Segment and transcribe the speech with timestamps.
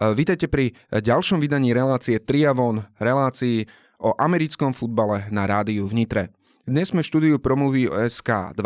[0.00, 3.68] Vítajte pri ďalšom vydaní relácie Triavon, relácii
[4.00, 6.32] o americkom futbale na rádiu v Nitre.
[6.64, 8.64] Dnes sme v štúdiu promluví o SK 2.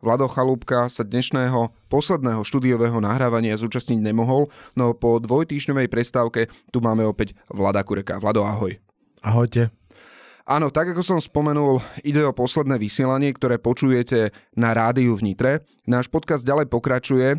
[0.00, 7.04] Vlado Chalúbka sa dnešného posledného štúdiového nahrávania zúčastniť nemohol, no po dvojtýždňovej prestávke tu máme
[7.04, 8.16] opäť Vlada Kureka.
[8.16, 8.72] Vlado, ahoj.
[9.20, 9.68] Ahojte.
[10.48, 15.60] Áno, tak ako som spomenul, ide o posledné vysielanie, ktoré počujete na rádiu v Nitre.
[15.84, 17.36] Náš podcast ďalej pokračuje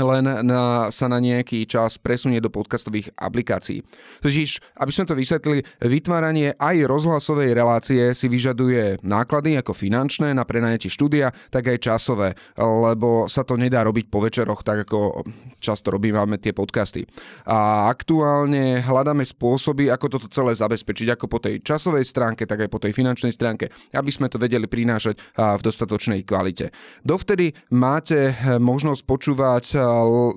[0.00, 3.82] len na, sa na nejaký čas presunie do podcastových aplikácií.
[4.22, 10.46] Totiž, aby sme to vysvetlili, vytváranie aj rozhlasovej relácie si vyžaduje náklady ako finančné na
[10.46, 15.26] prenajatie štúdia, tak aj časové, lebo sa to nedá robiť po večeroch, tak ako
[15.58, 17.06] často robíme tie podcasty.
[17.46, 22.70] A aktuálne hľadáme spôsoby, ako toto celé zabezpečiť, ako po tej časovej stránke, tak aj
[22.72, 26.72] po tej finančnej stránke, aby sme to vedeli prinášať v dostatočnej kvalite.
[27.04, 29.64] Dovtedy máte možnosť počúvať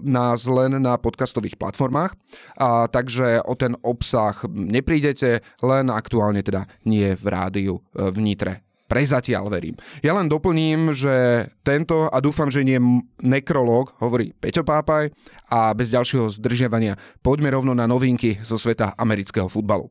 [0.03, 2.13] nás len na podcastových platformách,
[2.57, 8.53] a takže o ten obsah neprídete, len aktuálne teda nie v rádiu e, v Nitre.
[8.91, 9.79] Prezatiaľ verím.
[10.03, 12.75] Ja len doplním, že tento, a dúfam, že nie
[13.23, 15.15] nekrológ, hovorí Peťo Pápaj
[15.47, 19.87] a bez ďalšieho zdržiavania poďme rovno na novinky zo sveta amerického futbalu.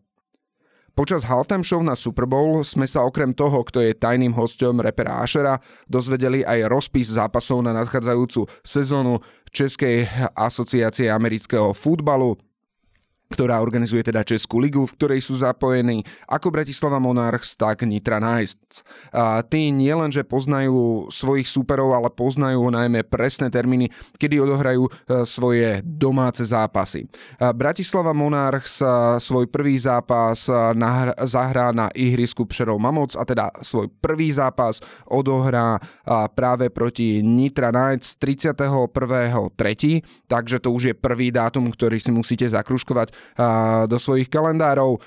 [1.01, 5.25] Počas halftime show na Super Bowl sme sa okrem toho, kto je tajným hostom repera
[5.25, 5.57] Ashera,
[5.89, 10.05] dozvedeli aj rozpis zápasov na nadchádzajúcu sezónu Českej
[10.37, 12.37] asociácie amerického futbalu
[13.31, 18.83] ktorá organizuje teda Českú ligu, v ktorej sú zapojení ako Bratislava Monarchs, tak Nitra Knights.
[19.15, 23.87] A tí nielenže poznajú svojich súperov, ale poznajú najmä presné termíny,
[24.19, 24.91] kedy odohrajú e,
[25.23, 27.07] svoje domáce zápasy.
[27.39, 28.83] A Bratislava Monarchs
[29.23, 30.51] svoj prvý zápas
[31.25, 35.79] zahrá na ihrisku Přerov Mamoc a teda svoj prvý zápas odohrá
[36.35, 43.20] práve proti Nitra Knights 31.3., takže to už je prvý dátum, ktorý si musíte zakruškovať
[43.87, 44.99] do svojich kalendárov.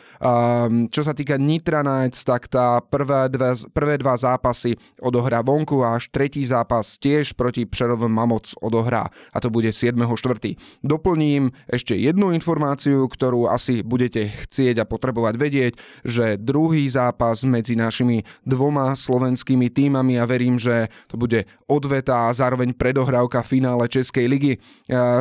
[0.90, 6.00] Čo sa týka Nitra Knights, tak tá prvé, dve, prvé dva zápasy odohrá vonku a
[6.00, 10.56] až tretí zápas tiež proti Přerovom Mamoc odohrá a to bude 7.4.
[10.81, 15.74] Doplním ešte jednu informáciu, ktorú asi budete chcieť a potrebovať vedieť,
[16.07, 22.35] že druhý zápas medzi našimi dvoma slovenskými týmami a verím, že to bude odveta a
[22.35, 24.53] zároveň predohrávka finále Českej ligy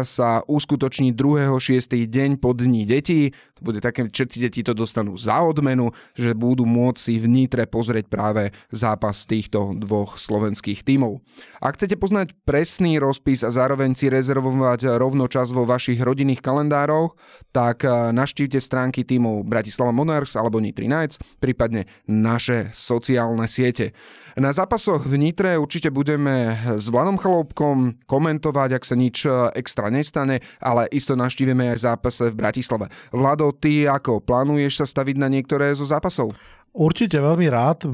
[0.03, 2.07] sa uskutoční 2.6.
[2.07, 3.33] deň po dní detí.
[3.63, 8.11] Bude také, všetci deti to dostanú za odmenu, že budú môcť si v Nitre pozrieť
[8.11, 11.23] práve zápas týchto dvoch slovenských tímov.
[11.63, 17.15] Ak chcete poznať presný rozpis a zároveň si rezervovať rovno čas vo vašich rodinných kalendároch,
[17.55, 23.95] tak eh, naštívte stránky tímov Bratislava Monarchs alebo Nitri Knights, prípadne naše sociálne siete.
[24.33, 29.87] Na zápasoch v Nitre určite budeme s Vladom Chaloupkom komentovať, ak sa nič eh, extra
[29.87, 32.91] nestane, ale isto naštívime aj zápase v Bratislave.
[33.15, 36.33] Vlado, ty ako plánuješ sa staviť na niektoré zo zápasov?
[36.73, 37.85] Určite veľmi rád.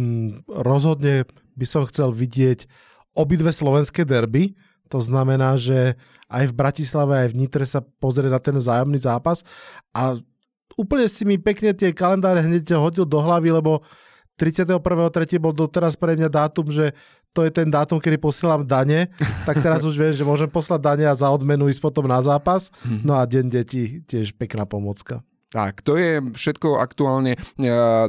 [0.46, 1.26] Rozhodne
[1.58, 2.70] by som chcel vidieť
[3.18, 4.54] obidve slovenské derby.
[4.88, 5.98] To znamená, že
[6.30, 9.44] aj v Bratislave, aj v Nitre sa pozrie na ten vzájomný zápas
[9.92, 10.16] a
[10.76, 13.82] úplne si mi pekne tie kalendáre hneď hodil do hlavy, lebo
[14.38, 14.78] 31.3.
[15.42, 16.94] bol doteraz pre mňa dátum, že
[17.34, 19.10] to je ten dátum, kedy posielam dane,
[19.44, 22.70] tak teraz už viem, že môžem poslať dane a za odmenu ísť potom na zápas.
[22.86, 23.04] Mhm.
[23.04, 25.20] No a deň detí tiež pekná pomocka.
[25.48, 27.38] Tak, to je všetko aktuálne e,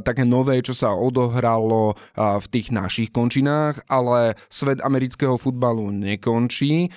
[0.04, 6.84] také nové, čo sa odohralo e, v tých našich končinách, ale svet amerického futbalu nekončí.
[6.84, 6.88] E,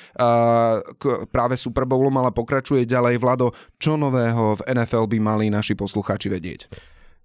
[1.00, 3.24] k, práve Super Bowlom ale pokračuje ďalej.
[3.24, 6.68] Vlado, čo nového v NFL by mali naši poslucháči vedieť?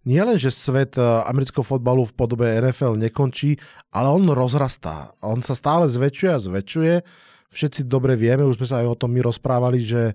[0.06, 3.58] Nie len, že svet e, amerického fotbalu v podobe NFL nekončí,
[3.90, 5.10] ale on rozrastá.
[5.26, 6.94] On sa stále zväčšuje a zväčšuje.
[7.50, 10.14] Všetci dobre vieme, už sme sa aj o tom my rozprávali, že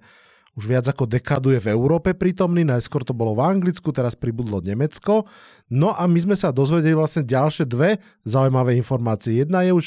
[0.54, 4.62] už viac ako dekádu je v Európe prítomný, najskôr to bolo v Anglicku, teraz pribudlo
[4.62, 5.26] Nemecko.
[5.74, 9.42] No a my sme sa dozvedeli vlastne ďalšie dve zaujímavé informácie.
[9.42, 9.86] Jedna je už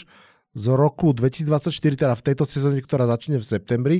[0.56, 3.96] z roku 2024, teda v tejto sezóne, ktorá začne v septembri,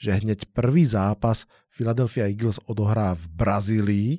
[0.00, 4.10] že hneď prvý zápas Philadelphia Eagles odohrá v Brazílii.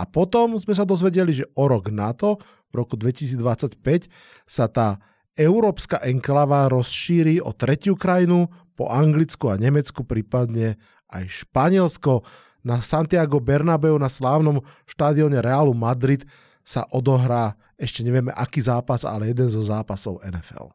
[0.00, 2.40] A potom sme sa dozvedeli, že o rok na to,
[2.72, 4.08] v roku 2025,
[4.48, 4.98] sa tá
[5.38, 10.80] európska enklava rozšíri o tretiu krajinu po Anglicku a Nemecku, prípadne
[11.10, 12.22] aj Španielsko.
[12.60, 16.28] Na Santiago Bernabeu na slávnom štádione Realu Madrid
[16.60, 20.68] sa odohrá ešte nevieme aký zápas, ale jeden zo zápasov NFL.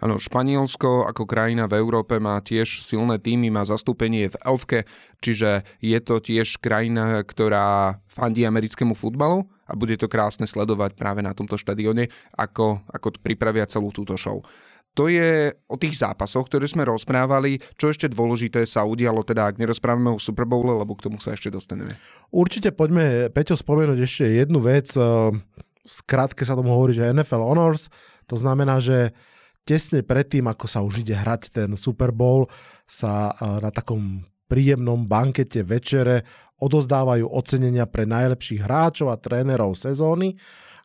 [0.00, 4.88] Áno, Španielsko ako krajina v Európe má tiež silné týmy, má zastúpenie v Elfke,
[5.20, 11.20] čiže je to tiež krajina, ktorá fandí americkému futbalu a bude to krásne sledovať práve
[11.20, 14.40] na tomto štadióne, ako, ako pripravia celú túto show.
[14.94, 19.62] To je o tých zápasoch, ktoré sme rozprávali, čo ešte dôležité sa udialo, teda ak
[19.62, 21.94] nerozprávame o Super Bowle, lebo k tomu sa ešte dostaneme.
[22.34, 24.90] Určite poďme, Peťo, spomenúť ešte jednu vec.
[25.86, 27.86] Skrátke sa tomu hovorí, že NFL Honors,
[28.26, 29.14] to znamená, že
[29.62, 32.50] tesne predtým, ako sa už ide hrať ten Super Bowl,
[32.90, 36.26] sa na takom príjemnom bankete večere
[36.58, 40.36] odozdávajú ocenenia pre najlepších hráčov a trénerov sezóny.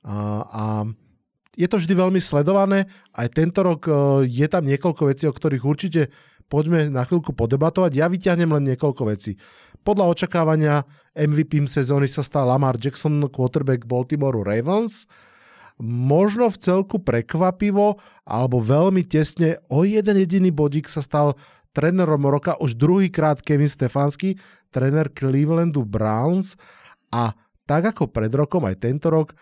[0.05, 0.63] A, a
[1.55, 2.91] je to vždy veľmi sledované.
[3.15, 3.91] Aj tento rok e,
[4.27, 6.11] je tam niekoľko vecí, o ktorých určite
[6.51, 7.91] poďme na chvíľku podebatovať.
[7.95, 9.39] Ja vyťahnem len niekoľko vecí.
[9.81, 10.83] Podľa očakávania
[11.15, 15.07] MVP sezóny sa stal Lamar Jackson, quarterback Baltimore Ravens.
[15.81, 21.35] Možno v celku prekvapivo, alebo veľmi tesne, o jeden jediný bodík sa stal
[21.75, 24.39] trénerom roka už druhýkrát Kevin Stefanský,
[24.71, 26.55] tréner Clevelandu Browns
[27.11, 27.35] a
[27.67, 29.35] tak ako pred rokom aj tento rok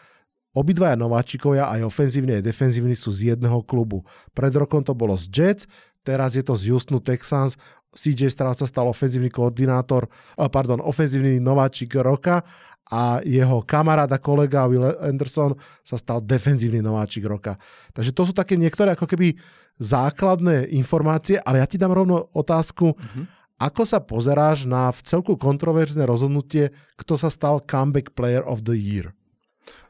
[0.53, 4.05] Obidvaja nováčikovia, aj ofenzívny, aj defenzívny, sú z jedného klubu.
[4.37, 5.63] Pred rokom to bolo z Jets,
[6.05, 7.57] teraz je to z Houstonu Texans.
[7.93, 12.41] CJ Stroud sa stal ofenzívny koordinátor, pardon, ofenzívny nováčik roka
[12.89, 15.53] a jeho kamarád a kolega Will Anderson
[15.85, 17.57] sa stal defenzívny nováčik roka.
[17.93, 19.37] Takže to sú také niektoré ako keby
[19.77, 23.25] základné informácie, ale ja ti dám rovno otázku, mm-hmm.
[23.57, 28.77] ako sa pozeráš na v celku kontroverzné rozhodnutie, kto sa stal comeback player of the
[28.77, 29.13] year?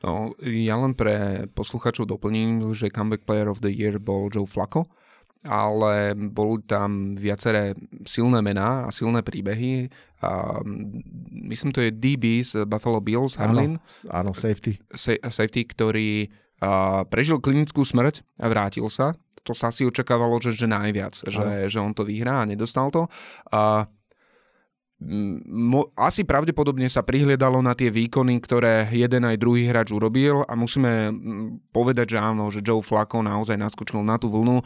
[0.03, 4.91] No, ja len pre posluchačov doplním, že comeback player of the year bol Joe Flacco,
[5.43, 7.75] ale boli tam viaceré
[8.07, 9.91] silné mená a silné príbehy.
[10.23, 10.63] A
[11.51, 13.75] myslím, to je DB z Buffalo Bills, Harlin.
[13.75, 14.79] Áno, áno safety.
[14.95, 16.31] Sa- safety, ktorý
[16.63, 19.11] a prežil klinickú smrť a vrátil sa.
[19.43, 23.11] To sa si očakávalo, že, že najviac, že, že on to vyhrá a nedostal to.
[23.51, 23.91] A
[25.99, 31.11] asi pravdepodobne sa prihliadalo na tie výkony, ktoré jeden aj druhý hráč urobil a musíme
[31.71, 34.63] povedať, že áno, že Joe Flacco naozaj naskočil na tú vlnu,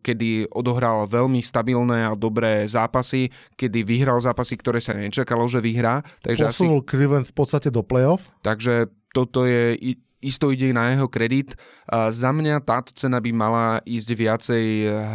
[0.00, 6.02] kedy odohral veľmi stabilné a dobré zápasy, kedy vyhral zápasy, ktoré sa nečakalo, že vyhrá.
[6.22, 6.88] Takže Posunul asi...
[6.90, 8.28] Cleveland v podstate do playoff.
[8.42, 9.74] Takže toto je
[10.20, 11.56] isto ide na jeho kredit.
[11.90, 14.64] Za mňa táto cena by mala ísť viacej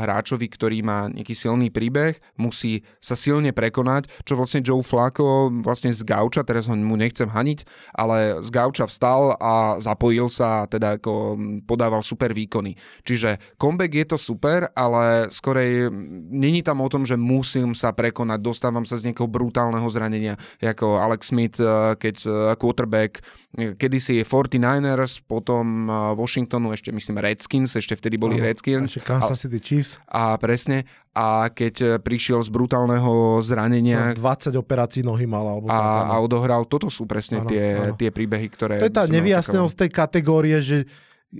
[0.03, 5.95] hráčovi, ktorý má nejaký silný príbeh, musí sa silne prekonať, čo vlastne Joe Flacco vlastne
[5.95, 7.63] z gauča, teraz ho mu nechcem haniť,
[7.95, 12.75] ale z gauča vstal a zapojil sa, teda ako podával super výkony.
[13.07, 15.87] Čiže comeback je to super, ale skorej
[16.33, 20.99] není tam o tom, že musím sa prekonať, dostávam sa z nejakého brutálneho zranenia, ako
[20.99, 21.55] Alex Smith,
[22.01, 22.15] keď
[22.59, 23.23] quarterback,
[23.55, 28.95] kedysi 49 Niners, potom Washingtonu ešte myslím Redskins, ešte vtedy boli ano, Redskins.
[28.95, 29.99] Ešte Kansas City Chiefs.
[30.07, 30.87] A presne.
[31.11, 34.15] A keď e, prišiel z brutálneho zranenia...
[34.15, 35.43] 20 operácií nohy mal.
[35.47, 36.61] Alebo a, tak, a odohral.
[36.67, 37.95] Toto sú presne ano, tie, ano.
[37.99, 38.79] tie príbehy, ktoré...
[38.79, 40.87] To je tá nevyjasnenosť tej kategórie, že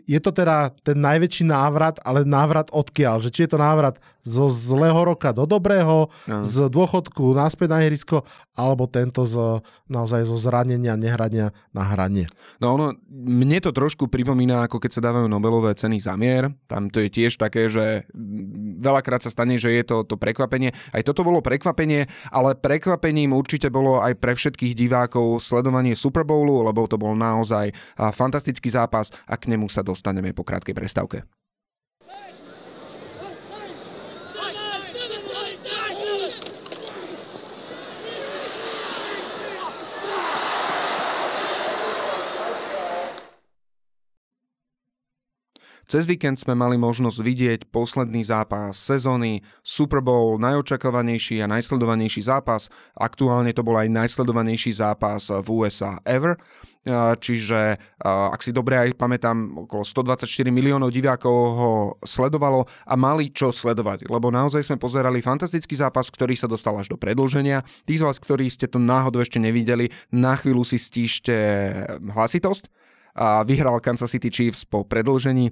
[0.04, 3.24] je to teda ten najväčší návrat, ale návrat odkiaľ?
[3.24, 3.96] Že či je to návrat
[4.26, 6.42] zo zlého roka do dobrého, no.
[6.42, 8.26] z dôchodku naspäť na ihrisko,
[8.58, 12.26] alebo tento z, naozaj zo zranenia, nehrania na hranie.
[12.58, 16.50] No ono, mne to trošku pripomína, ako keď sa dávajú Nobelové ceny za mier.
[16.66, 18.10] Tam to je tiež také, že
[18.82, 20.74] veľakrát sa stane, že je to, to prekvapenie.
[20.90, 26.66] Aj toto bolo prekvapenie, ale prekvapením určite bolo aj pre všetkých divákov sledovanie Super Bowlu,
[26.66, 31.30] lebo to bol naozaj fantastický zápas a k nemu sa dostaneme po krátkej prestávke.
[45.86, 52.74] Cez víkend sme mali možnosť vidieť posledný zápas sezóny, Super Bowl, najočakovanejší a najsledovanejší zápas.
[52.98, 56.42] Aktuálne to bol aj najsledovanejší zápas v USA ever.
[57.18, 61.72] Čiže, ak si dobre aj pamätám, okolo 124 miliónov divákov ho
[62.06, 66.94] sledovalo a mali čo sledovať, lebo naozaj sme pozerali fantastický zápas, ktorý sa dostal až
[66.94, 67.65] do predlženia.
[67.89, 71.34] Tí z vás, ktorí ste to náhodou ešte nevideli, na chvíľu si stíšte
[72.06, 72.70] hlasitosť
[73.43, 75.51] vyhral Kansas City Chiefs po predlžení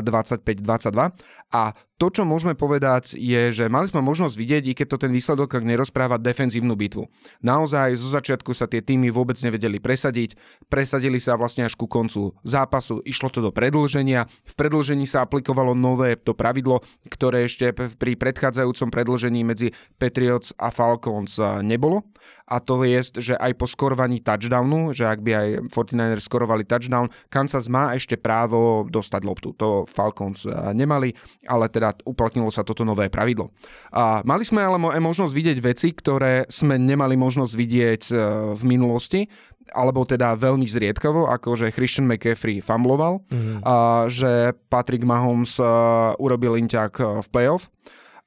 [0.00, 1.10] 25-22
[1.52, 5.12] a to, čo môžeme povedať, je, že mali sme možnosť vidieť, i keď to ten
[5.12, 7.10] výsledok nerozpráva, defenzívnu bitvu.
[7.42, 10.38] Naozaj zo začiatku sa tie týmy vôbec nevedeli presadiť,
[10.70, 15.74] presadili sa vlastne až ku koncu zápasu, išlo to do predlženia, v predlžení sa aplikovalo
[15.74, 21.34] nové to pravidlo, ktoré ešte pri predchádzajúcom predlžení medzi Patriots a Falcons
[21.66, 22.06] nebolo
[22.48, 27.12] a to je, že aj po skorovaní touchdownu, že ak by aj 49ers skorovali touchdown,
[27.28, 29.52] Kansas má ešte právo dostať loptu.
[29.60, 31.12] To Falcons nemali,
[31.44, 33.48] ale teda teda uplatnilo sa toto nové pravidlo.
[33.88, 38.14] A mali sme ale možnosť vidieť veci, ktoré sme nemali možnosť vidieť e,
[38.52, 39.24] v minulosti
[39.68, 43.60] alebo teda veľmi zriedkavo, ako že Christian McCaffrey fumbloval, mm.
[43.68, 47.68] a že Patrick Mahomes uh, urobil inťak v playoff.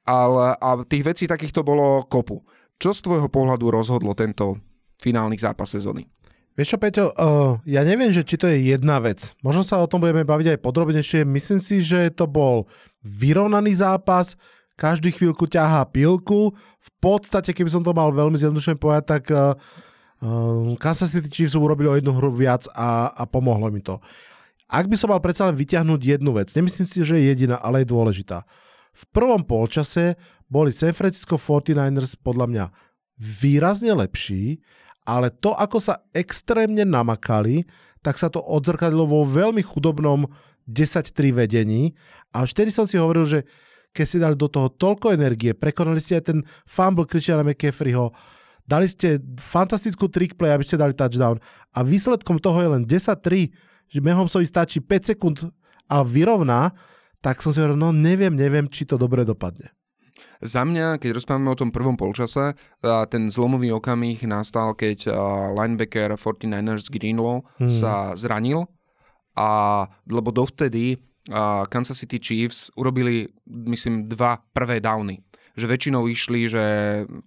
[0.06, 2.46] Ale, a tých vecí takýchto bolo kopu.
[2.78, 4.58] Čo z tvojho pohľadu rozhodlo tento
[5.02, 6.06] finálny zápas sezóny?
[6.52, 9.32] Vieš čo, Peťo, uh, ja neviem, že či to je jedna vec.
[9.40, 11.24] Možno sa o tom budeme baviť aj podrobnejšie.
[11.24, 12.68] Myslím si, že to bol
[13.00, 14.36] vyrovnaný zápas,
[14.76, 16.52] každý chvíľku ťahá pilku.
[16.76, 19.56] V podstate, keby som to mal veľmi zjednodušene povedať, tak uh,
[20.20, 23.96] uh, Kansas City Chiefs urobili o jednu hru viac a, a pomohlo mi to.
[24.68, 27.84] Ak by som mal predsa len vyťahnuť jednu vec, nemyslím si, že je jediná, ale
[27.84, 28.44] je dôležitá.
[28.92, 30.20] V prvom polčase
[30.52, 32.64] boli San Francisco 49ers podľa mňa
[33.16, 34.60] výrazne lepší,
[35.02, 37.66] ale to, ako sa extrémne namakali,
[38.02, 40.26] tak sa to odzrkadlo vo veľmi chudobnom
[40.66, 41.94] 10-3 vedení
[42.34, 43.40] a vtedy som si hovoril, že
[43.92, 48.14] keď si dali do toho toľko energie, prekonali ste aj ten fumble Christiana McCaffreyho,
[48.64, 51.36] dali ste fantastickú trick play, aby ste dali touchdown
[51.76, 53.52] a výsledkom toho je len 10-3,
[53.92, 55.36] že Mahomsovi stačí 5 sekúnd
[55.92, 56.72] a vyrovná,
[57.20, 59.70] tak som si hovoril, no neviem, neviem, či to dobre dopadne.
[60.42, 65.10] Za mňa, keď rozprávame o tom prvom polčase, ten zlomový okamih nastal, keď
[65.54, 67.70] linebacker 49ers Greenlaw hmm.
[67.70, 68.66] sa zranil,
[69.38, 70.98] a, lebo dovtedy
[71.70, 76.64] Kansas City Chiefs urobili, myslím, dva prvé downy že väčšinou išli, že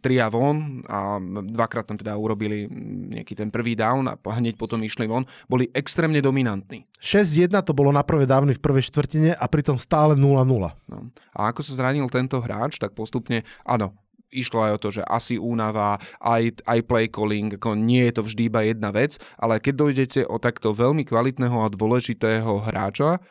[0.02, 2.66] tria von a dvakrát tam teda urobili
[3.14, 6.90] nejaký ten prvý down a hneď potom išli von, boli extrémne dominantní.
[6.98, 10.46] 6-1 to bolo na prvé dávny v prvej štvrtine a pritom stále 0-0.
[10.90, 10.98] No.
[11.38, 13.94] A ako sa zranil tento hráč, tak postupne, áno,
[14.36, 18.22] išlo aj o to, že asi únava, aj, aj play calling, ako nie je to
[18.28, 23.24] vždy iba jedna vec, ale keď dojdete o takto veľmi kvalitného a dôležitého hráča,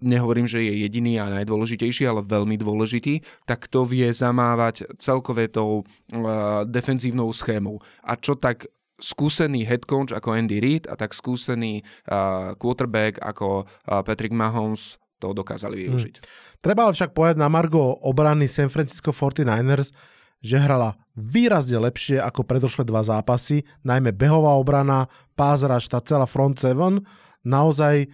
[0.00, 5.84] nehovorím, že je jediný a najdôležitejší, ale veľmi dôležitý, tak to vie zamávať celkové tou
[5.84, 7.78] uh, defenzívnou schémou.
[8.04, 8.66] A čo tak
[9.00, 15.00] skúsený head coach ako Andy Reid a tak skúsený uh, quarterback ako uh, Patrick Mahomes
[15.20, 15.82] to dokázali hm.
[15.88, 16.14] využiť.
[16.16, 16.28] Hmm.
[16.60, 19.92] Treba ale však povedať na Margo obrany San Francisco 49ers,
[20.40, 25.04] že hrala výrazne lepšie ako predošlé dva zápasy, najmä behová obrana,
[25.36, 27.04] pázraž, tá celá front seven,
[27.44, 28.08] naozaj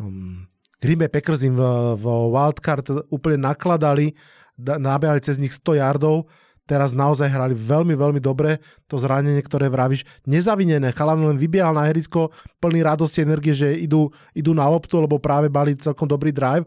[0.00, 0.48] um,
[0.80, 1.62] Green Bay Packers im v,
[1.96, 4.12] v wildcard úplne nakladali,
[4.60, 6.28] nabehali cez nich 100 yardov,
[6.68, 8.58] teraz naozaj hrali veľmi, veľmi dobre.
[8.90, 10.90] To zranenie, ktoré vravíš, nezavinené.
[10.92, 15.48] Chalan len vybiehal na herisko plný radosti, energie, že idú, idú na loptu, lebo práve
[15.48, 16.66] mali celkom dobrý drive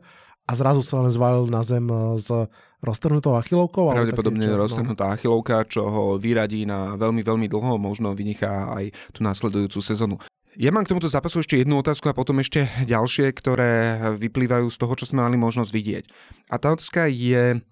[0.49, 1.85] a zrazu sa len zvalil na zem
[2.17, 2.49] s e,
[2.81, 3.93] roztrhnutou achilovkou.
[3.93, 4.65] Pravdepodobne čo, no.
[4.65, 10.17] roztrhnutá achilovka, čo ho vyradí na veľmi, veľmi dlho, možno vynechá aj tú následujúcu sezonu.
[10.59, 14.75] Ja mám k tomuto zápasu ešte jednu otázku a potom ešte ďalšie, ktoré vyplývajú z
[14.75, 16.03] toho, čo sme mali možnosť vidieť.
[16.51, 17.63] A tá otázka je,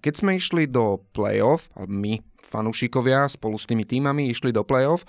[0.00, 5.04] keď sme išli do playoff, my, fanúšikovia, spolu s tými týmami išli do playoff,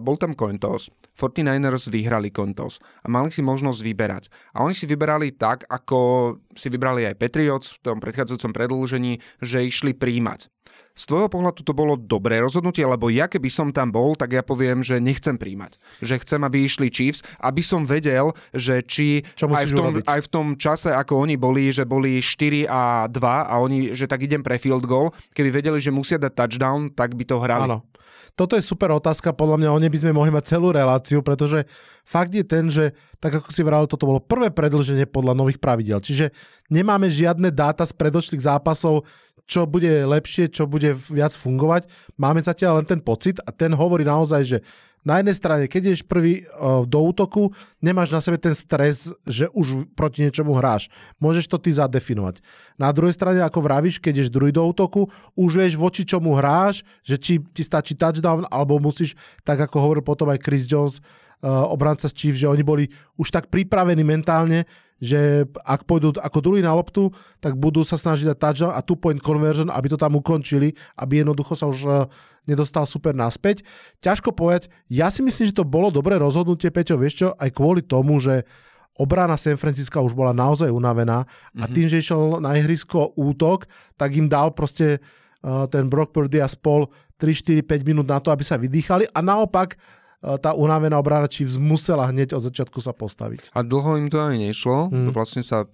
[0.00, 0.88] bol tam coin toss.
[1.20, 4.32] 49ers vyhrali coin a mali si možnosť vyberať.
[4.56, 9.68] A oni si vyberali tak, ako si vybrali aj Patriots v tom predchádzajúcom predlžení, že
[9.68, 10.48] išli príjmať.
[10.92, 14.44] Z tvojho pohľadu to bolo dobré rozhodnutie, lebo ja keby som tam bol, tak ja
[14.44, 15.80] poviem, že nechcem príjmať.
[16.04, 20.28] Že chcem, aby išli Chiefs, aby som vedel, že či aj v, tom, aj v
[20.28, 24.44] tom čase, ako oni boli, že boli 4 a 2 a oni, že tak idem
[24.44, 27.72] pre field goal, keby vedeli, že musia dať touchdown, tak by to hrali.
[27.72, 27.88] Áno.
[28.32, 31.68] Toto je super otázka, podľa mňa o nej by sme mohli mať celú reláciu, pretože
[32.00, 36.00] fakt je ten, že tak ako si vral, toto bolo prvé predlženie podľa nových pravidel.
[36.00, 36.32] Čiže
[36.72, 39.04] nemáme žiadne dáta z predošlých zápasov,
[39.46, 41.90] čo bude lepšie, čo bude viac fungovať.
[42.16, 44.58] Máme zatiaľ len ten pocit a ten hovorí naozaj, že
[45.02, 47.50] na jednej strane, keď ideš prvý uh, do útoku,
[47.82, 50.94] nemáš na sebe ten stres, že už proti niečomu hráš.
[51.18, 52.38] Môžeš to ty zadefinovať.
[52.78, 56.86] Na druhej strane, ako vravíš, keď ideš druhý do útoku, už vieš voči čomu hráš,
[57.02, 61.02] že či ti stačí touchdown, alebo musíš, tak ako hovoril potom aj Chris Jones,
[61.42, 62.86] obranca z Chiefs, že oni boli
[63.18, 64.62] už tak pripravení mentálne,
[65.02, 67.10] že ak pôjdu ako druhý na loptu,
[67.42, 71.26] tak budú sa snažiť dať touchdown a two point conversion, aby to tam ukončili, aby
[71.26, 72.06] jednoducho sa už uh,
[72.46, 73.66] nedostal super naspäť.
[73.98, 77.82] Ťažko povedať, ja si myslím, že to bolo dobré rozhodnutie, Peťo, vieš čo, aj kvôli
[77.82, 78.46] tomu, že
[78.94, 81.26] obrana San Francisca už bola naozaj unavená
[81.58, 81.72] a mhm.
[81.74, 83.66] tým, že išiel na ihrisko útok,
[83.98, 85.02] tak im dal proste
[85.42, 86.86] uh, ten Brock Purdy a spol
[87.18, 89.74] 3, 4, 5 minút na to, aby sa vydýchali a naopak
[90.22, 93.50] tá unavená obrana Chiefs musela hneď od začiatku sa postaviť.
[93.58, 94.88] A dlho im to aj nešlo.
[94.88, 95.10] Mm.
[95.10, 95.66] Vlastne sa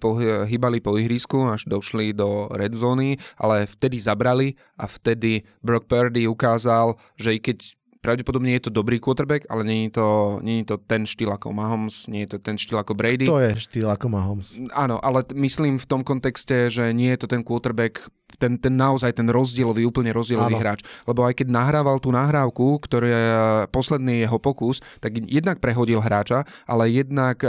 [0.49, 6.25] hýbali po ihrisku, až došli do red zóny, ale vtedy zabrali a vtedy Brock Purdy
[6.25, 10.09] ukázal, že i keď pravdepodobne je to dobrý quarterback, ale nie je to,
[10.41, 13.27] nie je to ten štýl ako Mahomes, nie je to ten štýl ako Brady.
[13.27, 14.55] To je štýl ako Mahomes.
[14.73, 18.07] Áno, ale myslím v tom kontexte, že nie je to ten quarterback
[18.37, 20.63] ten, ten naozaj ten rozdielový, úplne rozdielový ano.
[20.63, 20.85] hráč.
[21.09, 23.25] Lebo aj keď nahrával tú nahrávku, ktorý je
[23.73, 27.41] posledný jeho pokus, tak jednak prehodil hráča, ale jednak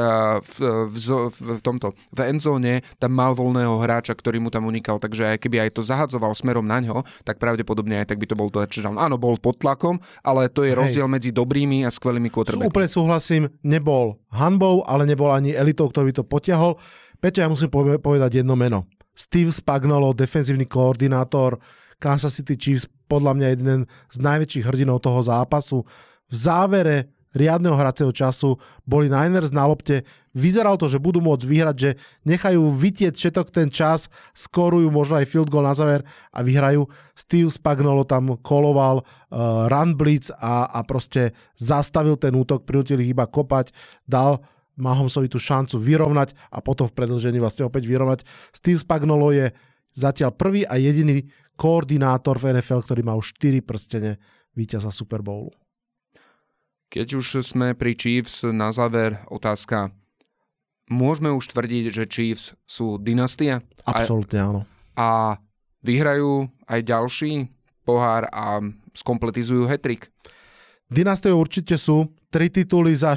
[0.42, 0.56] v,
[0.88, 0.96] v,
[1.30, 5.38] v, v tomto, v endzóne tam mal voľného hráča, ktorý mu tam unikal, takže aj
[5.44, 8.64] keby aj to zahadzoval smerom na ňo, tak pravdepodobne aj tak by to bol to
[8.80, 10.80] Áno, bol pod tlakom, ale to je Hej.
[10.80, 12.70] rozdiel medzi dobrými a skvelými quarterbackmi.
[12.70, 16.78] Úplne súhlasím, nebol hanbou, ale nebol ani elitou, ktorý by to potiahol.
[17.20, 17.68] Peťo, ja musím
[18.00, 18.88] povedať jedno meno.
[19.20, 21.60] Steve Spagnolo, defenzívny koordinátor
[22.00, 25.84] Kansas City Chiefs, podľa mňa jeden z najväčších hrdinov toho zápasu.
[26.32, 28.58] V závere riadneho hracieho času
[28.88, 30.08] boli Niners na lopte.
[30.34, 31.92] Vyzeral to, že budú môcť vyhrať, že
[32.26, 36.02] nechajú vytieť všetok ten čas, skorujú možno aj field goal na záver
[36.34, 36.90] a vyhrajú.
[37.14, 43.14] Steve Spagnolo tam koloval uh, run blitz a, a proste zastavil ten útok, prinútil ich
[43.14, 43.74] iba kopať,
[44.10, 44.42] dal
[44.80, 48.24] Mahomsovi tú šancu vyrovnať a potom v predlžení vlastne opäť vyrovnať.
[48.56, 49.52] Steve Spagnolo je
[49.94, 51.28] zatiaľ prvý a jediný
[51.60, 54.16] koordinátor v NFL, ktorý má už 4 prstene
[54.56, 55.52] víťaza Super Bowlu.
[56.90, 59.94] Keď už sme pri Chiefs, na záver otázka.
[60.90, 63.62] Môžeme už tvrdiť, že Chiefs sú dynastia?
[63.86, 64.62] Absolutne áno.
[64.98, 65.38] A
[65.86, 67.46] vyhrajú aj ďalší
[67.86, 68.58] pohár a
[68.98, 70.10] skompletizujú hetrik?
[70.90, 72.10] Dynastiou určite sú.
[72.34, 73.14] Tri tituly za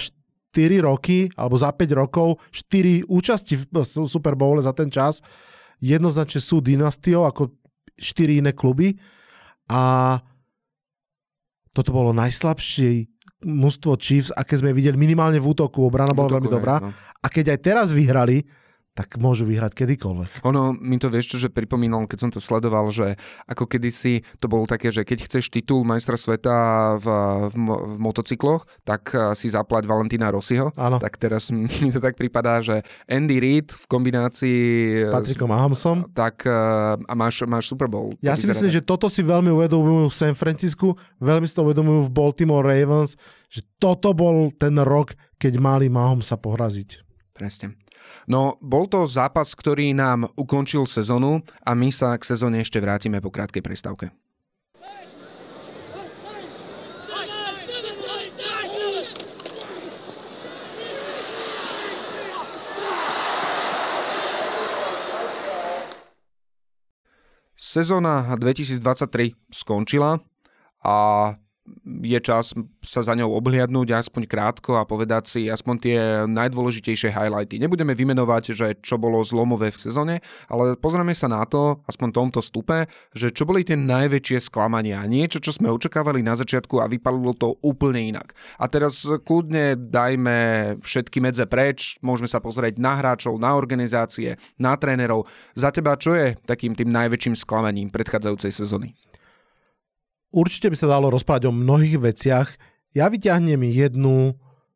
[0.52, 5.24] 4 roky, alebo za 5 rokov, 4 účasti v Super Bowle za ten čas,
[5.80, 7.56] jednoznačne sú dynastiou ako
[7.96, 9.00] 4 iné kluby
[9.72, 10.20] a
[11.72, 13.08] toto bolo najslabšie
[13.48, 16.84] mužstvo Chiefs, aké sme videli minimálne v útoku, obrana bola veľmi dobrá.
[16.84, 16.92] No.
[16.94, 18.44] A keď aj teraz vyhrali,
[18.92, 20.44] tak môžu vyhrať kedykoľvek.
[20.44, 23.16] Ono mi to vieš že pripomínal, keď som to sledoval, že
[23.48, 26.56] ako kedysi to bolo také, že keď chceš titul majstra sveta
[27.00, 27.06] v,
[27.48, 30.76] v, v motocykloch, tak eh, si zaplať Valentína Rossiho.
[30.76, 31.00] Áno.
[31.00, 31.48] Tak teraz
[31.82, 34.60] mi to tak pripadá, že Andy Reid v kombinácii
[35.00, 36.12] s Patrickom Mahomesom.
[36.12, 36.52] Tak eh,
[37.00, 38.12] a máš, máš Super Bowl.
[38.20, 38.76] Ja si myslím, tak.
[38.76, 43.16] že toto si veľmi uvedomujú v San Francisku, veľmi si to uvedomujú v Baltimore Ravens,
[43.48, 47.00] že toto bol ten rok, keď mali Mahomesa pohraziť.
[47.32, 47.81] Presne.
[48.30, 53.18] No, bol to zápas, ktorý nám ukončil sezónu a my sa k sezóne ešte vrátime
[53.18, 54.14] po krátkej prestávke.
[67.72, 70.20] Sezóna 2023 skončila
[70.84, 70.96] a
[72.02, 72.50] je čas
[72.82, 77.62] sa za ňou obhliadnúť aspoň krátko a povedať si aspoň tie najdôležitejšie highlighty.
[77.62, 80.14] Nebudeme vymenovať, že čo bolo zlomové v sezóne,
[80.50, 85.06] ale pozrieme sa na to, aspoň tomto stupe, že čo boli tie najväčšie sklamania.
[85.06, 88.34] Niečo, čo sme očakávali na začiatku a vypalilo to úplne inak.
[88.58, 90.38] A teraz kľudne dajme
[90.82, 95.30] všetky medze preč, môžeme sa pozrieť na hráčov, na organizácie, na trénerov.
[95.54, 99.11] Za teba čo je takým tým najväčším sklamaním predchádzajúcej sezóny?
[100.32, 102.48] Určite by sa dalo rozprávať o mnohých veciach.
[102.96, 104.32] Ja vyťahnem jednu,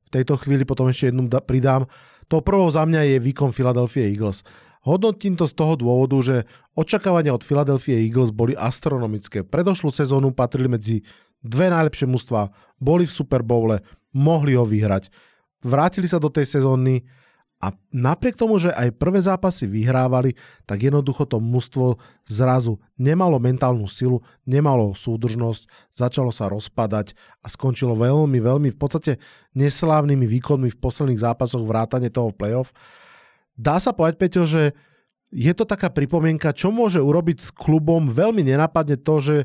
[0.06, 1.88] v tejto chvíli potom ešte jednu pridám.
[2.28, 4.44] To prvou za mňa je výkon Philadelphia Eagles.
[4.86, 6.36] Hodnotím to z toho dôvodu, že
[6.78, 9.42] očakávania od Philadelphia Eagles boli astronomické.
[9.42, 11.02] Predošlú sezónu patrili medzi
[11.42, 13.82] dve najlepšie mužstva, boli v Super Bowle,
[14.14, 15.10] mohli ho vyhrať.
[15.66, 17.02] Vrátili sa do tej sezóny
[17.56, 20.36] a napriek tomu, že aj prvé zápasy vyhrávali,
[20.68, 21.96] tak jednoducho to mužstvo
[22.28, 29.16] zrazu nemalo mentálnu silu, nemalo súdržnosť, začalo sa rozpadať a skončilo veľmi, veľmi v podstate
[29.56, 32.76] neslávnymi výkonmi v posledných zápasoch vrátane toho playoff.
[33.56, 34.76] Dá sa povedať, Peťo, že
[35.32, 38.04] je to taká pripomienka, čo môže urobiť s klubom.
[38.12, 39.36] Veľmi nenapadne to, že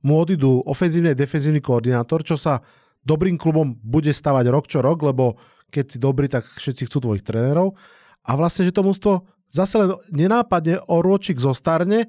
[0.00, 2.64] mu odídu ofenzívny a defenzívny koordinátor, čo sa
[3.04, 5.36] dobrým klubom bude stavať rok čo rok, lebo
[5.68, 7.76] keď si dobrý, tak všetci chcú tvojich trénerov.
[8.24, 12.08] A vlastne, že to mústvo zase len nenápadne o ročík zostarne,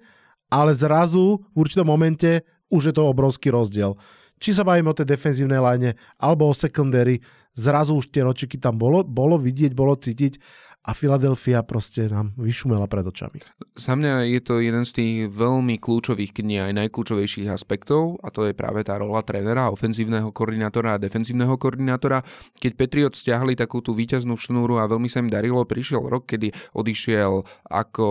[0.50, 2.43] ale zrazu v určitom momente
[2.74, 3.95] už je to obrovský rozdiel.
[4.39, 7.19] Či sa bavíme o tej defenzívnej line, alebo o secondary,
[7.60, 10.39] zrazu už tie ročiky tam bolo, bolo vidieť, bolo cítiť
[10.79, 13.43] a Filadelfia proste nám vyšumela pred očami.
[13.75, 18.47] Za mňa je to jeden z tých veľmi kľúčových, nie aj najkľúčovejších aspektov a to
[18.47, 22.23] je práve tá rola trénera, ofenzívneho koordinátora a defenzívneho koordinátora.
[22.55, 26.55] Keď Patriot stiahli takú tú víťaznú šnúru a veľmi sa im darilo, prišiel rok, kedy
[26.71, 28.07] odišiel ako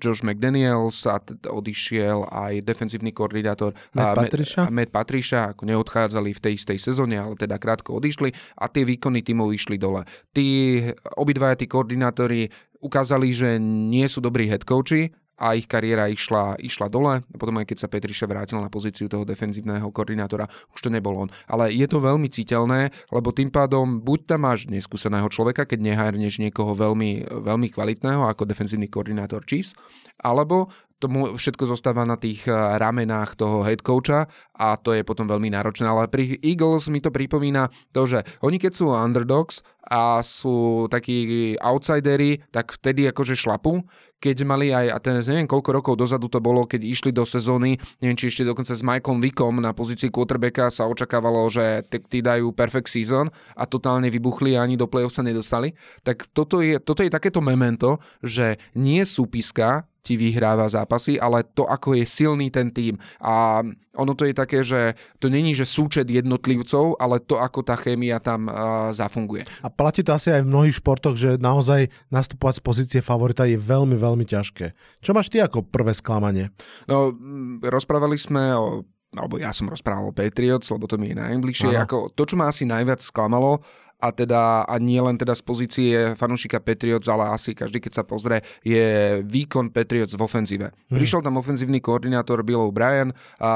[0.00, 1.20] Josh McDaniels a
[1.52, 4.64] odišiel aj defenzívny koordinátor Matt Patricia.
[4.64, 8.88] A Matt Patricia, ako neodchádzali v tej istej sezóne, ale teda krátko odišli a tie
[8.88, 10.08] výkony tímov išli dole.
[10.32, 10.80] Tí
[11.20, 12.46] obidvaja tí koordinátori
[12.78, 17.22] ukázali, že nie sú dobrí head coachi a ich kariéra išla, išla dole.
[17.22, 21.14] A potom aj keď sa Petriša vrátil na pozíciu toho defenzívneho koordinátora, už to nebol
[21.14, 21.30] on.
[21.46, 26.42] Ale je to veľmi citeľné, lebo tým pádom buď tam máš neskúseného človeka, keď nehárneš
[26.42, 29.78] niekoho veľmi, veľmi kvalitného ako defenzívny koordinátor Chiefs,
[30.18, 31.06] alebo to
[31.38, 34.26] všetko zostáva na tých eh, ramenách toho head coacha
[34.58, 35.86] a to je potom veľmi náročné.
[35.86, 41.54] Ale pri Eagles mi to pripomína to, že oni keď sú underdogs a sú takí
[41.62, 43.80] outsideri, tak vtedy akože šlapu.
[44.18, 47.78] Keď mali aj, a teraz neviem koľko rokov dozadu to bolo, keď išli do sezóny,
[48.02, 52.50] neviem či ešte dokonca s Michaelom Vickom na pozícii quarterbacka sa očakávalo, že tí dajú
[52.50, 55.70] perfect season a totálne vybuchli a ani do play-off sa nedostali.
[56.02, 61.68] Tak toto je, toto je takéto memento, že nie súpiska ti vyhráva zápasy, ale to,
[61.68, 62.96] ako je silný ten tým.
[63.20, 63.60] A
[63.92, 68.16] ono to je také, že to není, že súčet jednotlivcov, ale to, ako tá chémia
[68.16, 69.44] tam uh, zafunguje.
[69.60, 73.60] A platí to asi aj v mnohých športoch, že naozaj nastupovať z pozície favorita je
[73.60, 74.72] veľmi, veľmi ťažké.
[75.04, 76.48] Čo máš ty ako prvé sklamanie?
[76.88, 77.12] No,
[77.60, 81.72] rozprávali sme o alebo ja som rozprával o Patriots, lebo to mi je najbližšie.
[81.80, 83.64] Ako to, čo ma asi najviac sklamalo,
[83.98, 88.04] a teda a nie len teda z pozície fanúšika Patriots, ale asi každý, keď sa
[88.06, 90.70] pozrie, je výkon Patriots v ofenzíve.
[90.70, 90.94] Hmm.
[90.94, 93.10] Prišiel tam ofenzívny koordinátor Bill O'Brien
[93.42, 93.52] a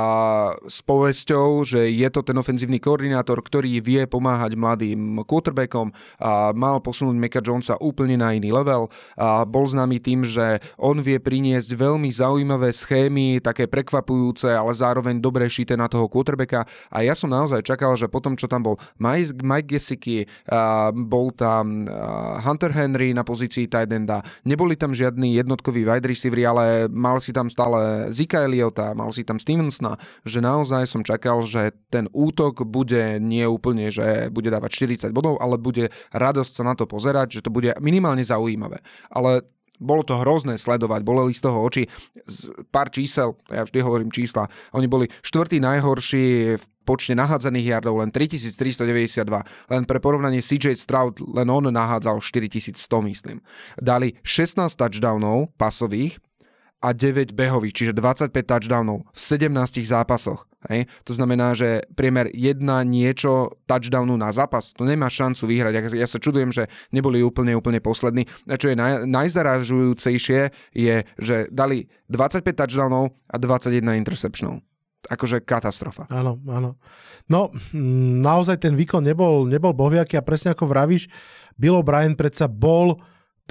[0.66, 6.82] s povesťou, že je to ten ofenzívny koordinátor, ktorý vie pomáhať mladým quarterbackom a mal
[6.82, 11.70] posunúť Meka Jonesa úplne na iný level a bol známy tým, že on vie priniesť
[11.78, 17.30] veľmi zaujímavé schémy, také prekvapujúce, ale zároveň dobre šité na toho quarterbacka a ja som
[17.30, 20.26] naozaj čakal, že potom, čo tam bol Mike, Gesicki,
[20.92, 21.88] bol tam
[22.42, 27.32] Hunter Henry na pozícii tight enda, neboli tam žiadni jednotkoví wide receivery, ale mal si
[27.32, 32.64] tam stále Zika Eliota, mal si tam Stevensona, že naozaj som čakal, že ten útok
[32.68, 37.40] bude nie úplne, že bude dávať 40 bodov, ale bude radosť sa na to pozerať,
[37.40, 38.82] že to bude minimálne zaujímavé.
[39.12, 39.46] Ale
[39.80, 41.88] bolo to hrozné sledovať, boleli z toho oči.
[42.70, 46.24] Pár čísel, ja vždy hovorím čísla, oni boli štvrtý najhorší
[46.58, 49.22] v počte nahádzaných yardov len 3392.
[49.70, 52.74] Len pre porovnanie CJ Stroud len on nahádzal 4100,
[53.10, 53.38] myslím.
[53.78, 56.18] Dali 16 touchdownov pasových
[56.82, 60.50] a 9 behových, čiže 25 touchdownov v 17 zápasoch.
[60.66, 60.90] Hej?
[61.06, 65.94] To znamená, že priemer jedna niečo touchdownu na zápas, to nemá šancu vyhrať.
[65.94, 68.26] Ja, sa čudujem, že neboli úplne, úplne poslední.
[68.50, 70.40] A čo je naj, najzaražujúcejšie,
[70.74, 74.62] je, že dali 25 touchdownov a 21 interceptionov
[75.02, 76.06] akože katastrofa.
[76.14, 76.78] Áno, áno.
[77.26, 77.50] No,
[78.22, 81.10] naozaj ten výkon nebol, nebol bohviaký a presne ako vravíš,
[81.58, 82.98] Bill O'Brien predsa bol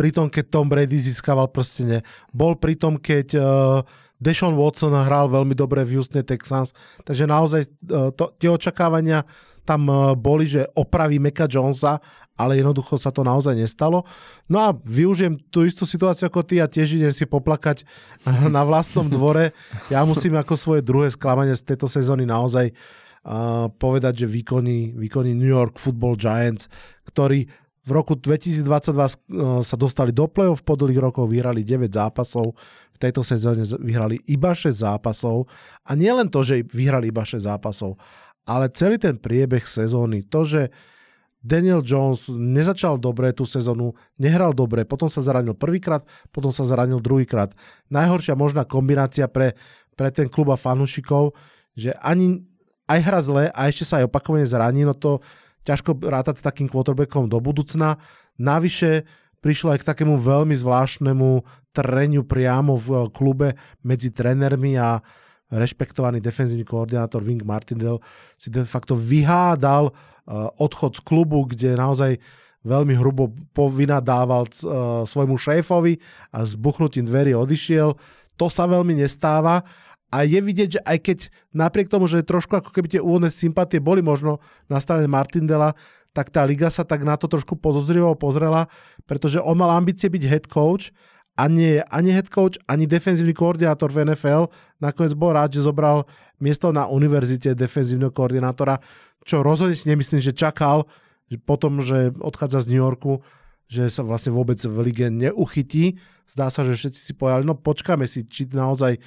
[0.02, 2.02] pri tom, keď Tom Brady získaval prstene.
[2.34, 3.86] Bol pri tom, keď uh,
[4.18, 6.74] Deshaun Watson hral veľmi dobre v Houston Texans.
[7.06, 9.22] Takže naozaj uh, to, tie očakávania
[9.62, 12.02] tam uh, boli, že opraví Meka Jonesa,
[12.34, 14.02] ale jednoducho sa to naozaj nestalo.
[14.50, 17.86] No a využijem tú istú situáciu ako ty a tiež idem si poplakať
[18.56, 19.54] na vlastnom dvore.
[19.94, 25.38] Ja musím ako svoje druhé sklamanie z tejto sezóny naozaj uh, povedať, že výkony, výkony
[25.38, 26.66] New York Football Giants,
[27.06, 29.12] ktorí v roku 2022 eh,
[29.66, 32.54] sa dostali do play-off, po dlhých rokoch vyhrali 9 zápasov,
[32.94, 35.50] v tejto sezóne vyhrali iba 6 zápasov
[35.86, 37.98] a nie len to, že vyhrali iba 6 zápasov,
[38.46, 40.62] ale celý ten priebeh sezóny, to, že
[41.42, 47.02] Daniel Jones nezačal dobre tú sezónu, nehral dobre, potom sa zranil prvýkrát, potom sa zranil
[47.02, 47.58] druhýkrát.
[47.90, 49.58] Najhoršia možná kombinácia pre,
[49.98, 51.34] pre ten klub a fanúšikov,
[51.74, 52.46] že ani
[52.86, 55.18] aj hra zle a ešte sa aj opakovane zraní, no to
[55.64, 58.02] ťažko rátať s takým quarterbackom do budúcna.
[58.42, 59.06] Navyše
[59.42, 61.42] prišlo aj k takému veľmi zvláštnemu
[61.74, 63.50] treniu priamo v eh, klube
[63.82, 65.02] medzi trénermi a
[65.52, 68.00] rešpektovaný defenzívny koordinátor Wing Martindale
[68.40, 69.94] si de facto vyhádal eh,
[70.62, 72.22] odchod z klubu, kde naozaj
[72.62, 74.54] veľmi hrubo povinadával eh,
[75.04, 75.98] svojmu šéfovi
[76.32, 77.98] a s buchnutím dverí odišiel.
[78.38, 79.66] To sa veľmi nestáva
[80.12, 81.20] a je vidieť, že aj keď
[81.56, 85.74] napriek tomu, že trošku ako keby tie úvodné sympatie boli možno na strane Martindela,
[86.12, 88.68] tak tá liga sa tak na to trošku podozrivo pozrela,
[89.08, 90.92] pretože on mal ambície byť head coach
[91.40, 94.52] a nie ani head coach, ani defenzívny koordinátor v NFL.
[94.84, 96.04] Nakoniec bol rád, že zobral
[96.44, 98.84] miesto na univerzite defenzívneho koordinátora,
[99.24, 100.84] čo rozhodne si nemyslím, že čakal
[101.32, 103.24] že potom, že odchádza z New Yorku,
[103.72, 105.96] že sa vlastne vôbec v lige neuchytí.
[106.28, 109.00] Zdá sa, že všetci si povedali, no počkáme si, či naozaj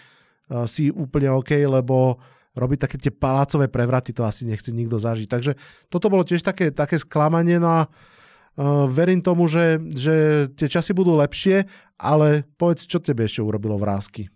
[0.68, 2.20] si úplne OK, lebo
[2.54, 5.26] robiť také tie palácové prevraty, to asi nechce nikto zažiť.
[5.26, 5.52] Takže
[5.90, 10.94] toto bolo tiež také, také sklamanie, no a uh, verím tomu, že, že tie časy
[10.94, 11.66] budú lepšie,
[11.98, 14.30] ale povedz, čo tebe ešte urobilo vrázky?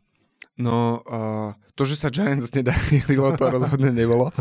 [0.59, 4.35] No, uh, to, že sa Giants nedarilo, to rozhodne nebolo.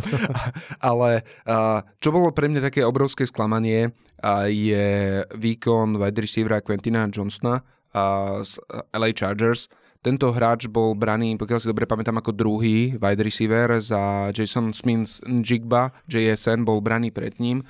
[0.81, 3.93] Ale uh, čo bolo pre mňa také obrovské sklamanie,
[4.25, 8.57] uh, je výkon wide receivera Quentina Johnsona uh, z
[8.97, 9.69] LA Chargers,
[10.01, 15.19] tento hráč bol braný, pokiaľ si dobre pamätám, ako druhý wide receiver za Jason Smith
[15.23, 17.65] Jigba, JSN bol braný pred ním.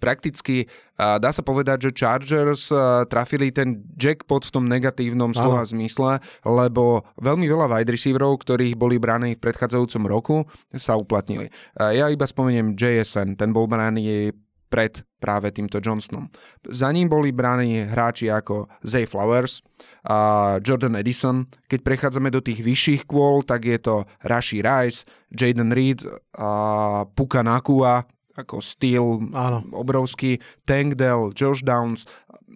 [0.00, 2.72] Prakticky dá sa povedať, že Chargers
[3.06, 8.98] trafili ten jackpot v tom negatívnom slova zmysle, lebo veľmi veľa wide receiverov, ktorých boli
[8.98, 10.36] braní v predchádzajúcom roku,
[10.74, 11.52] sa uplatnili.
[11.76, 14.34] Ja iba spomeniem JSN, ten bol braný
[14.76, 16.28] pred práve týmto Johnsonom.
[16.68, 19.64] Za ním boli bráni hráči ako Zay Flowers
[20.04, 21.48] a Jordan Edison.
[21.64, 26.04] Keď prechádzame do tých vyšších kôl, tak je to Rashi Rice, Jaden Reed
[26.36, 26.50] a
[27.08, 28.04] Puka Nakua,
[28.36, 29.64] ako Steel, Áno.
[29.72, 30.36] obrovský,
[30.68, 32.04] Tank Dell, Josh Downs,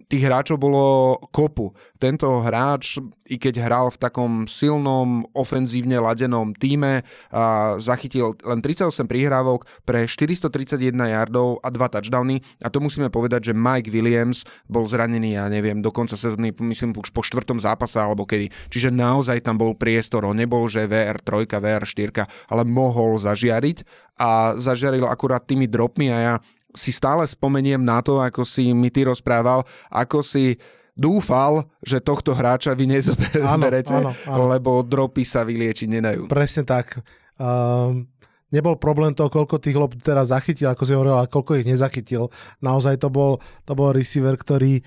[0.07, 1.75] tých hráčov bolo kopu.
[1.99, 9.05] Tento hráč, i keď hral v takom silnom, ofenzívne ladenom týme, a zachytil len 38
[9.05, 12.41] prihrávok pre 431 yardov a 2 touchdowny.
[12.63, 16.95] A to musíme povedať, že Mike Williams bol zranený, ja neviem, do konca sezóny, myslím
[16.95, 18.49] už po štvrtom zápase alebo kedy.
[18.71, 23.83] Čiže naozaj tam bol priestor, on nebol, že VR3, VR4, ale mohol zažiariť
[24.21, 26.33] a zažiaril akurát tými dropmi a ja
[26.71, 30.55] si stále spomeniem na to, ako si mi ty rozprával, ako si
[30.95, 33.95] dúfal, že tohto hráča vy nezoberete,
[34.27, 36.21] lebo dropy sa vyliečiť nedajú.
[36.27, 36.99] Presne tak.
[37.39, 38.05] Um,
[38.51, 42.27] nebol problém toho, koľko tých lob teraz zachytil, ako si hovoril, a koľko ich nezachytil.
[42.59, 44.83] Naozaj to bol, to bol receiver, ktorý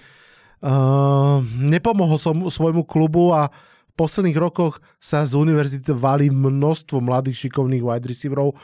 [0.62, 3.48] uh, nepomohol som, svojmu klubu a
[3.94, 8.58] v posledných rokoch sa z univerzity valí množstvo mladých šikovných wide receiverov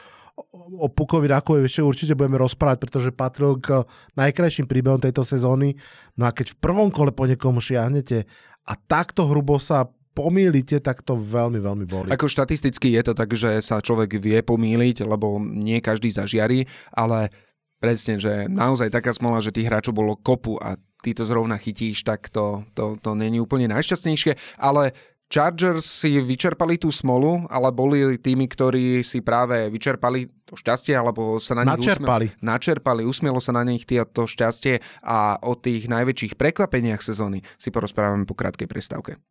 [0.54, 3.84] o Pukovi Rakovi ešte určite budeme rozprávať, pretože patril k
[4.16, 5.76] najkrajším príbehom tejto sezóny.
[6.16, 8.24] No a keď v prvom kole po niekom šiahnete
[8.64, 12.08] a takto hrubo sa pomýlite, tak to veľmi, veľmi boli.
[12.10, 17.30] Ako štatisticky je to tak, že sa človek vie pomýliť, lebo nie každý zažiari, ale
[17.80, 22.04] presne, že naozaj taká smola, že tých hráčov bolo kopu a ty to zrovna chytíš,
[22.04, 24.92] tak to, to, to není úplne najšťastnejšie, ale
[25.30, 31.38] Chargers si vyčerpali tú smolu, ale boli tými, ktorí si práve vyčerpali to šťastie, alebo
[31.38, 32.34] sa na nich načerpali.
[32.34, 37.70] Usmiel, načerpali, usmielo sa na nich to šťastie a o tých najväčších prekvapeniach sezóny si
[37.70, 39.22] porozprávame po krátkej prestávke.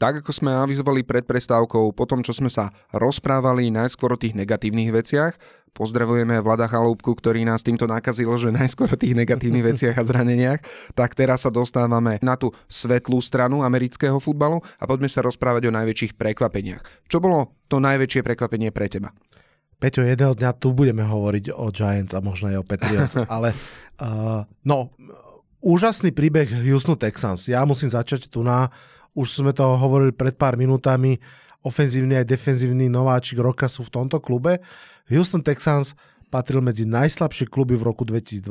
[0.00, 4.32] Tak ako sme avizovali pred prestávkou, po tom, čo sme sa rozprávali najskôr o tých
[4.32, 5.36] negatívnych veciach,
[5.76, 10.64] pozdravujeme Vlada Chalúbku, ktorý nás týmto nakazil, že najskôr o tých negatívnych veciach a zraneniach,
[10.96, 15.76] tak teraz sa dostávame na tú svetlú stranu amerického futbalu a poďme sa rozprávať o
[15.76, 16.80] najväčších prekvapeniach.
[17.04, 19.12] Čo bolo to najväčšie prekvapenie pre teba?
[19.80, 23.52] Peťo, jedného dňa tu budeme hovoriť o Giants a možno aj o Patriots, ale
[24.00, 24.88] uh, no,
[25.60, 27.44] úžasný príbeh Houston Texans.
[27.52, 28.72] Ja musím začať tu na
[29.14, 31.18] už sme to hovorili pred pár minútami,
[31.66, 34.62] ofenzívny aj defenzívny nováčik roka sú v tomto klube.
[35.10, 35.92] Houston Texans
[36.30, 38.46] patril medzi najslabšie kluby v roku 2022.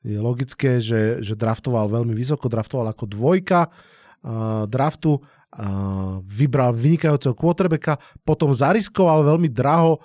[0.00, 7.36] Je logické, že, že draftoval veľmi vysoko, draftoval ako dvojka uh, draftu, uh, vybral vynikajúceho
[7.36, 10.00] quarterbacka, potom zariskoval veľmi draho,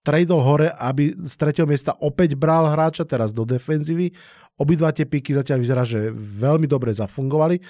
[0.00, 4.16] tradol hore, aby z tretieho miesta opäť bral hráča, teraz do defenzívy.
[4.56, 7.60] Obidva tie píky zatiaľ vyzerá, že veľmi dobre zafungovali.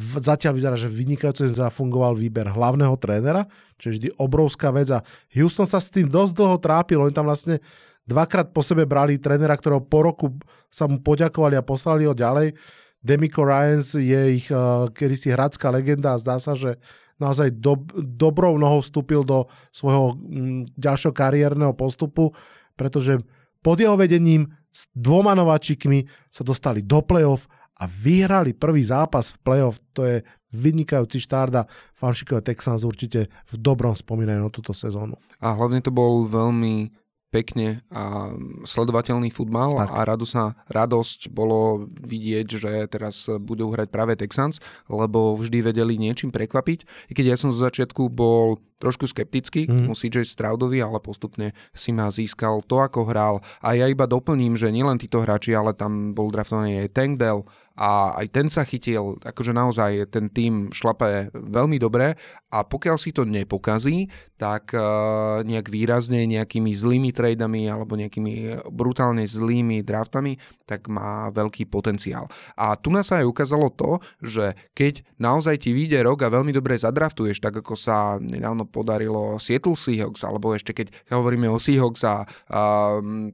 [0.00, 3.44] Zatiaľ vyzerá, že vynikajúce zafungoval výber hlavného trénera,
[3.76, 5.04] čo je vždy obrovská vec a
[5.36, 6.96] Houston sa s tým dosť dlho trápil.
[6.96, 7.60] Oni tam vlastne
[8.08, 10.26] dvakrát po sebe brali trénera, ktorého po roku
[10.72, 12.56] sa mu poďakovali a poslali ho ďalej.
[13.04, 16.80] Demico Ryans je ich uh, kedysi hradská legenda a zdá sa, že
[17.20, 22.32] naozaj do, dobrou nohou vstúpil do svojho mm, ďalšieho kariérneho postupu,
[22.78, 23.20] pretože
[23.60, 27.44] pod jeho vedením s dvoma nováčikmi sa dostali do play-off
[27.82, 30.16] a vyhrali prvý zápas v playoff, to je
[30.54, 31.66] vynikajúci štart a
[31.98, 35.18] fanšikové Texans určite v dobrom spomínajú na túto sezónu.
[35.42, 36.94] A hlavne to bol veľmi
[37.32, 38.28] pekne a
[38.68, 39.88] sledovateľný futbal tak.
[39.88, 45.96] a rado sa, radosť bolo vidieť, že teraz budú hrať práve Texans, lebo vždy vedeli
[45.96, 47.08] niečím prekvapiť.
[47.08, 49.68] I keď ja som z začiatku bol trošku skeptický mm.
[49.70, 53.38] k tomu CJ Stroudovi, ale postupne si ma získal to, ako hral.
[53.62, 57.46] A ja iba doplním, že nielen títo hráči, ale tam bol draftovaný aj Tank Dell,
[57.76, 62.20] a aj ten sa chytil, akože naozaj ten tým šlape veľmi dobre
[62.52, 69.24] a pokiaľ si to nepokazí, tak uh, nejak výrazne nejakými zlými tradami alebo nejakými brutálne
[69.24, 70.36] zlými draftami,
[70.68, 72.28] tak má veľký potenciál.
[72.58, 76.76] A tu nás aj ukázalo to, že keď naozaj ti vyjde rok a veľmi dobre
[76.76, 82.24] zadraftuješ, tak ako sa nedávno podarilo Seattle Seahawks, alebo ešte keď hovoríme o Seahawks a,
[82.48, 82.62] a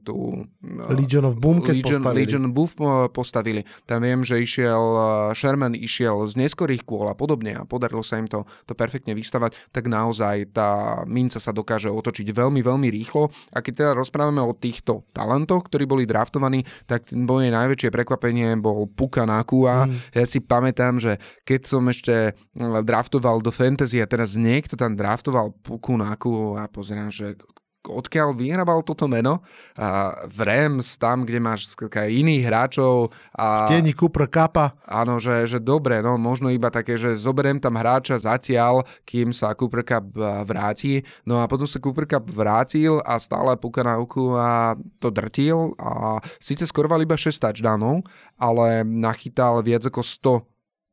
[0.03, 0.43] tú
[0.91, 2.19] Legion of Boom, keď Legion, postavili.
[2.19, 2.69] Legion Boom
[3.15, 3.61] postavili.
[3.87, 4.83] Tam viem, že išiel
[5.31, 9.55] Sherman išiel z neskorých kôl a podobne a podarilo sa im to, to perfektne vystavať,
[9.69, 13.29] tak naozaj tá minca sa dokáže otočiť veľmi, veľmi rýchlo.
[13.53, 18.89] A keď teda rozprávame o týchto talentoch, ktorí boli draftovaní, tak moje najväčšie prekvapenie bol
[18.89, 19.85] Puka Nakua.
[19.85, 19.97] Mm.
[20.17, 25.28] Ja si pamätám, že keď som ešte draftoval do fantasy a teraz niekto tam draftoval
[25.63, 27.37] Puku Naku a pozerám, že
[27.87, 29.39] odkiaľ vyhrával toto meno
[29.79, 33.15] a v Rams, tam, kde máš iných hráčov.
[33.31, 34.75] A, v tieni Cooper Kappa.
[34.83, 39.55] Áno, že, že dobre, no možno iba také, že zoberiem tam hráča zatiaľ, kým sa
[39.55, 40.11] Cooper Cup
[40.43, 41.01] vráti.
[41.23, 45.73] No a potom sa Cooper Cup vrátil a stále puka na uku a to drtil
[45.79, 48.03] a síce skoroval iba 6 touchdownov,
[48.35, 50.43] ale nachytal viac ako 100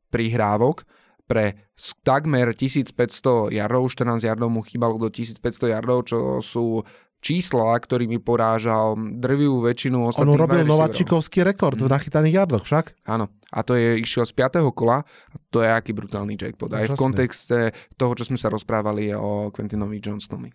[0.07, 0.87] prihrávok
[1.27, 1.69] pre
[2.01, 6.81] takmer 1500 yardov, 14 yardov mu chýbalo do 1500 yardov, čo sú
[7.17, 11.93] čísla, ktorými porážal drvivú väčšinu ostatných On urobil nováčikovský rekord v mhm.
[11.93, 12.85] nachytaných yardoch však?
[13.09, 13.27] Áno.
[13.47, 14.63] A to je išiel z 5.
[14.75, 15.03] kola.
[15.07, 16.71] A to je aký brutálny jackpot.
[16.75, 20.51] Aj v kontexte toho, čo sme sa rozprávali o Quentinovi Johnstonovi.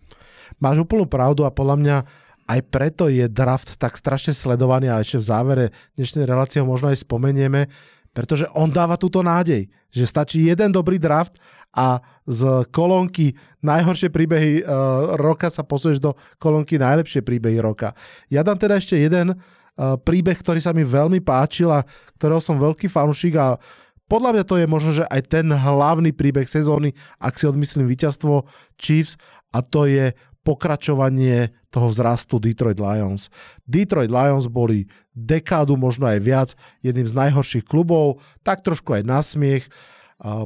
[0.61, 1.97] Máš úplnú pravdu a podľa mňa
[2.43, 6.91] aj preto je draft tak strašne sledovaný a ešte v závere dnešnej relácie ho možno
[6.91, 7.71] aj spomenieme,
[8.13, 11.35] pretože on dáva túto nádej, že stačí jeden dobrý draft
[11.73, 11.97] a
[12.29, 13.33] z kolónky
[13.65, 17.97] najhoršie príbehy uh, roka sa posuješ do kolónky najlepšie príbehy roka.
[18.29, 21.81] Ja dám teda ešte jeden uh, príbeh, ktorý sa mi veľmi páčil a
[22.21, 23.57] ktorého som veľký fanúšik a
[24.05, 28.45] podľa mňa to je možno, že aj ten hlavný príbeh sezóny, ak si odmyslím víťazstvo
[28.77, 29.17] Chiefs
[29.49, 33.31] a to je pokračovanie toho vzrastu Detroit Lions.
[33.63, 36.49] Detroit Lions boli dekádu, možno aj viac,
[36.83, 39.65] jedným z najhorších klubov, tak trošku aj na smiech.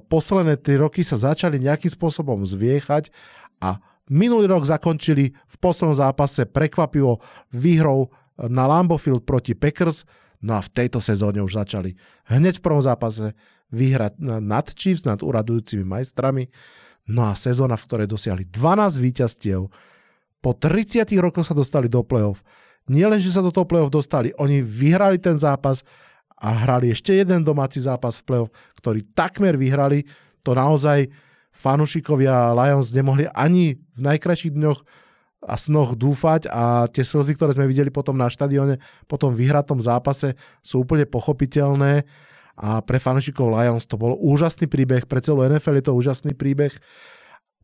[0.08, 3.10] Posledné tri roky sa začali nejakým spôsobom zviechať
[3.62, 7.20] a minulý rok zakončili v poslednom zápase prekvapivo
[7.52, 10.06] výhrou na Lambeau Field proti Packers,
[10.46, 11.98] no a v tejto sezóne už začali
[12.30, 13.34] hneď v prvom zápase
[13.74, 16.48] vyhrať nad Chiefs, nad uradujúcimi majstrami.
[17.08, 19.62] No a sezóna, v ktorej dosiahli 12 víťazstiev,
[20.44, 22.44] po 30 rokoch sa dostali do play-off.
[22.88, 25.84] Nie len, že sa do toho play-off dostali, oni vyhrali ten zápas
[26.38, 30.06] a hrali ešte jeden domáci zápas v play-off, ktorý takmer vyhrali.
[30.46, 31.10] To naozaj
[31.52, 34.80] fanúšikovia Lions nemohli ani v najkrajších dňoch
[35.48, 39.82] a snoch dúfať a tie slzy, ktoré sme videli potom na štadióne, po tom vyhratom
[39.82, 42.06] zápase sú úplne pochopiteľné
[42.58, 46.74] a pre fanúšikov Lions to bol úžasný príbeh, pre celú NFL je to úžasný príbeh.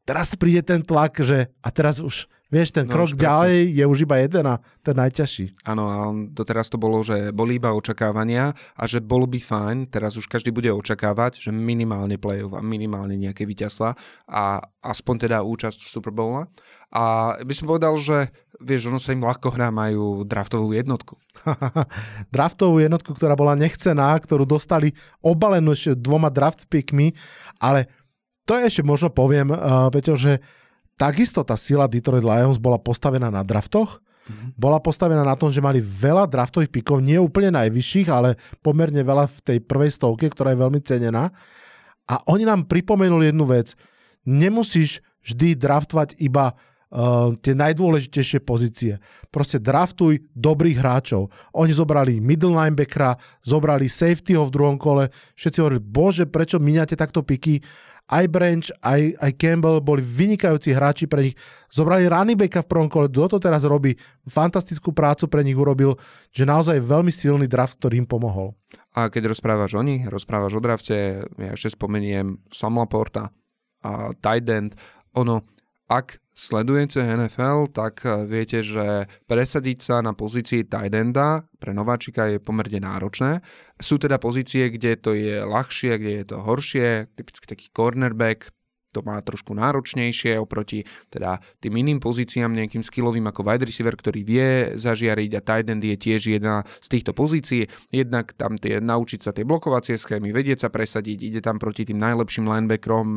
[0.06, 4.06] Teraz príde ten tlak, že a teraz už Vieš, ten no, krok ďalej je už
[4.06, 5.66] iba jeden a ten najťažší.
[5.66, 10.14] Áno, a doteraz to bolo, že boli iba očakávania a že bolo by fajn, teraz
[10.14, 13.98] už každý bude očakávať, že minimálne play-off a minimálne nejaké víťazstva
[14.30, 16.46] a aspoň teda účasť v Super Bowl.
[16.94, 17.04] A
[17.42, 18.30] by som povedal, že
[18.62, 21.18] vieš, ono sa im ľahko hrá, majú draftovú jednotku.
[22.36, 24.94] draftovú jednotku, ktorá bola nechcená, ktorú dostali
[25.26, 27.18] obalenú ešte dvoma draft pickmi,
[27.58, 27.90] ale
[28.46, 30.38] to je ešte možno poviem, uh, Peťo, že
[31.04, 34.56] takisto tá sila Detroit Lions bola postavená na draftoch, mm-hmm.
[34.56, 39.28] bola postavená na tom, že mali veľa draftových pikov, nie úplne najvyšších, ale pomerne veľa
[39.28, 41.36] v tej prvej stovke, ktorá je veľmi cenená.
[42.08, 43.76] A oni nám pripomenuli jednu vec.
[44.24, 49.00] Nemusíš vždy draftovať iba uh, tie najdôležitejšie pozície.
[49.28, 51.32] Proste draftuj dobrých hráčov.
[51.56, 55.12] Oni zobrali middle linebackera, zobrali safetyho v druhom kole.
[55.36, 57.60] Všetci hovorili, bože, prečo miniate takto piky?
[58.14, 61.36] Aj Branch, aj, aj Campbell boli vynikajúci hráči pre nich.
[61.74, 62.06] Zobrali
[62.38, 63.98] Backa v prvom kole, kto to teraz robí,
[64.30, 65.98] fantastickú prácu pre nich urobil,
[66.30, 68.54] že naozaj veľmi silný draft, ktorý im pomohol.
[68.94, 73.34] A keď rozprávaš o nich, rozprávaš o drafte, ja ešte spomeniem Sam Laporta
[73.82, 74.78] a tight end,
[75.18, 75.42] ono,
[75.90, 82.28] ak sledujete NFL, tak eh, viete, že presadiť sa na pozícii tight enda pre nováčika
[82.28, 83.40] je pomerne náročné.
[83.80, 88.52] Sú teda pozície, kde to je ľahšie, kde je to horšie, typicky taký cornerback,
[88.94, 94.22] to má trošku náročnejšie oproti teda tým iným pozíciám, nejakým skillovým ako wide receiver, ktorý
[94.22, 97.66] vie zažiariť a tight end je tiež jedna z týchto pozícií.
[97.90, 101.98] Jednak tam tie, naučiť sa tie blokovacie schémy, vedieť sa presadiť, ide tam proti tým
[101.98, 103.08] najlepším linebackerom,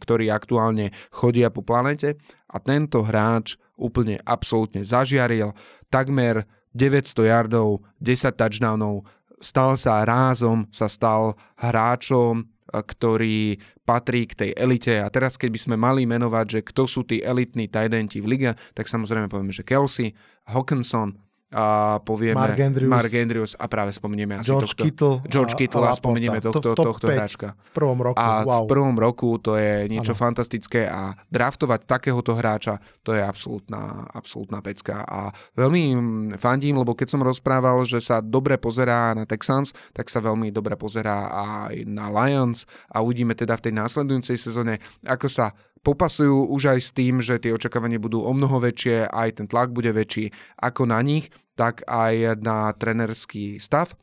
[0.00, 2.16] ktorí aktuálne chodia po planete.
[2.48, 5.52] A tento hráč úplne absolútne zažiaril.
[5.92, 9.04] Takmer 900 yardov, 10 touchdownov,
[9.40, 14.98] stal sa rázom, sa stal hráčom ktorý patrí k tej elite.
[14.98, 18.50] A teraz, keď by sme mali menovať, že kto sú tí elitní tajdenti v lige,
[18.74, 20.14] tak samozrejme povieme, že Kelsey,
[20.50, 22.90] Hawkinson, a povieme Mark Andrews.
[22.90, 25.14] Mark Andrews a práve spomenieme asi George tohto, Kittle.
[25.30, 27.48] George Kittle a, a spomenieme To tohto, v top tohto 5 hráčka.
[27.54, 28.66] V prvom roku, A wow.
[28.66, 30.22] v prvom roku to je niečo Ano.
[30.26, 35.06] fantastické a draftovať takéhoto hráča, to je absolútna, absolútna pecka.
[35.06, 40.10] A veľmi mm, fandím, lebo keď som rozprával, že sa dobre pozerá na Texans, tak
[40.10, 45.30] sa veľmi dobre pozerá aj na Lions a uvidíme teda v tej následujúcej sezóne, ako
[45.30, 49.46] sa popasujú už aj s tým, že tie očakávania budú o mnoho väčšie, aj ten
[49.50, 53.96] tlak bude väčší ako na nich, tak aj na trenerský stav.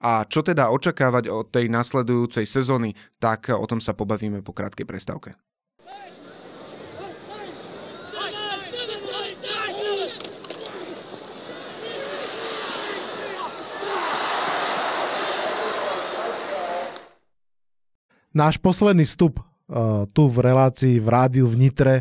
[0.00, 4.88] A čo teda očakávať od tej nasledujúcej sezóny, tak o tom sa pobavíme po krátkej
[4.88, 5.36] prestávke.
[18.30, 19.42] Náš posledný vstup
[20.10, 21.94] tu v relácii v rádiu v Nitre.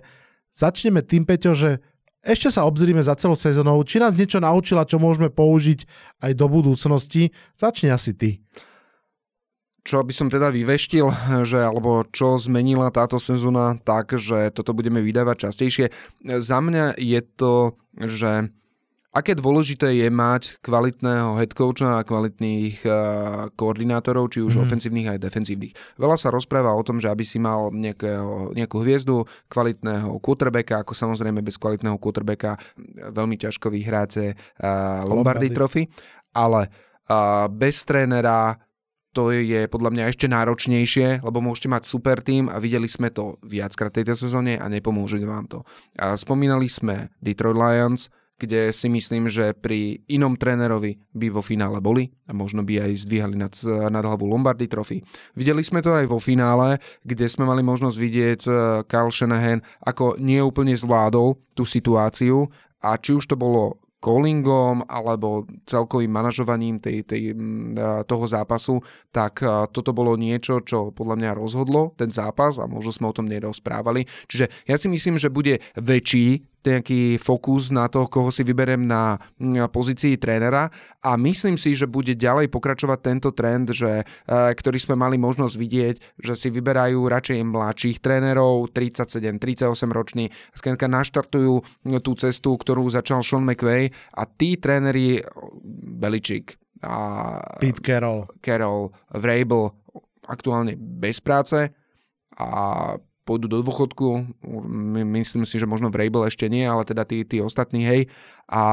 [0.49, 1.79] Začneme tým, Peťo, že
[2.19, 5.87] ešte sa obzrime za celou sezónou, či nás niečo naučila, čo môžeme použiť
[6.19, 7.31] aj do budúcnosti.
[7.55, 8.43] Začni asi ty.
[9.87, 11.07] Čo by som teda vyveštil,
[11.47, 15.85] že, alebo čo zmenila táto sezóna tak, že toto budeme vydávať častejšie.
[16.27, 18.51] Za mňa je to, že
[19.09, 22.93] aké dôležité je mať kvalitného headcoacha a kvalitných uh,
[23.57, 24.61] koordinátorov, či už mm.
[24.61, 25.73] ofenzívnych aj defenzívnych.
[25.97, 30.93] Veľa sa rozpráva o tom, že aby si mal nejakého, nejakú hviezdu, kvalitného quarterbacka, ako
[30.93, 32.61] samozrejme bez kvalitného quarterbacka
[33.09, 35.57] veľmi ťažko vyhráte uh, Lombardy Lombardy.
[35.57, 35.83] Trophy,
[36.37, 36.69] ale
[37.09, 38.61] uh, bez trénera
[39.09, 43.41] to je podľa mňa ešte náročnejšie, lebo môžete mať super tým a videli sme to
[43.41, 45.65] viackrát tejto sezóne a nepomôže vám to.
[45.97, 51.83] A spomínali sme Detroit Lions, kde si myslím, že pri inom trénerovi by vo finále
[51.83, 53.51] boli a možno by aj zdvíhali nad,
[53.91, 55.03] nad hlavu Lombardy Trophy.
[55.35, 58.53] Videli sme to aj vo finále, kde sme mali možnosť vidieť eh,
[58.87, 62.47] Kyle Shanahan, ako nie úplne zvládol tú situáciu
[62.79, 68.79] a či už to bolo callingom alebo celkovým manažovaním tej, tej, mm, a, toho zápasu,
[69.11, 73.15] tak a, toto bolo niečo, čo podľa mňa rozhodlo ten zápas a možno sme o
[73.15, 74.07] tom nerozprávali.
[74.31, 79.17] Čiže ja si myslím, že bude väčší nejaký fokus na to, koho si vyberiem na
[79.71, 80.67] pozícii trénera
[80.99, 85.55] a myslím si, že bude ďalej pokračovať tento trend, že, e, ktorý sme mali možnosť
[85.55, 91.63] vidieť, že si vyberajú radšej mladších trénerov, 37, 38 roční, skrátka naštartujú
[92.03, 95.23] tú cestu, ktorú začal Sean McVay a tí tréneri
[95.99, 96.95] Beličík a
[97.59, 98.27] Pete Carroll.
[98.39, 99.75] Carroll, Vrabel
[100.29, 101.73] aktuálne bez práce
[102.37, 102.49] a
[103.29, 104.25] pôjdu do dôchodku.
[104.65, 108.01] My- Myslím si, že možno Vrabel ešte nie, ale teda tí, tí ostatní, hej.
[108.49, 108.63] A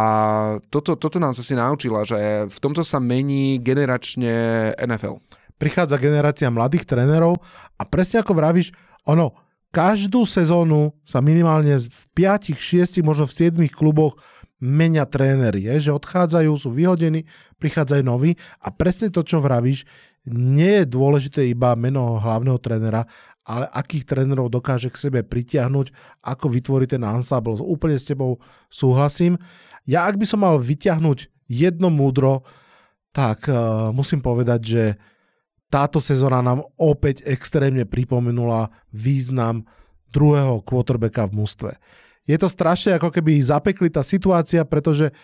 [0.73, 5.21] toto, toto nás asi naučila, že v tomto sa mení generačne NFL.
[5.61, 7.37] Prichádza generácia mladých trénerov
[7.77, 8.73] a presne ako vravíš,
[9.05, 9.37] ono,
[9.69, 14.17] každú sezónu sa minimálne v 5, 6, možno v 7 kluboch
[14.57, 17.29] menia tréneri, je, že odchádzajú, sú vyhodení,
[17.61, 19.85] prichádzajú noví a presne to, čo vravíš,
[20.33, 23.05] nie je dôležité iba meno hlavného trénera,
[23.47, 25.95] ale akých trénerov dokáže k sebe pritiahnuť,
[26.27, 27.63] ako vytvoriť ten ensemble.
[27.63, 29.39] Úplne s tebou súhlasím.
[29.87, 32.43] Ja ak by som mal vyťahnuť jedno múdro,
[33.15, 34.85] tak uh, musím povedať, že
[35.71, 39.63] táto sezóna nám opäť extrémne pripomenula význam
[40.11, 41.71] druhého quarterbacka v mústve.
[42.27, 45.15] Je to strašne ako keby zapekli tá situácia, pretože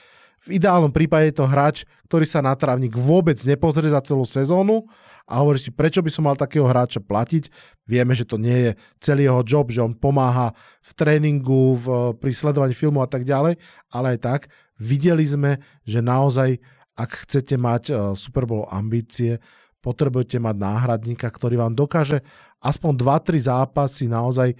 [0.42, 4.86] v ideálnom prípade je to hráč, ktorý sa na trávnik vôbec nepozrie za celú sezónu
[5.26, 7.48] a hovorí si, prečo by som mal takého hráča platiť.
[7.86, 11.86] Vieme, že to nie je celý jeho job, že on pomáha v tréningu, v,
[12.18, 13.58] pri sledovaní filmu a tak ďalej,
[13.90, 14.40] ale aj tak
[14.82, 16.58] videli sme, že naozaj,
[16.98, 19.38] ak chcete mať uh, Super Bowl ambície,
[19.82, 22.22] potrebujete mať náhradníka, ktorý vám dokáže
[22.62, 24.54] aspoň 2-3 zápasy naozaj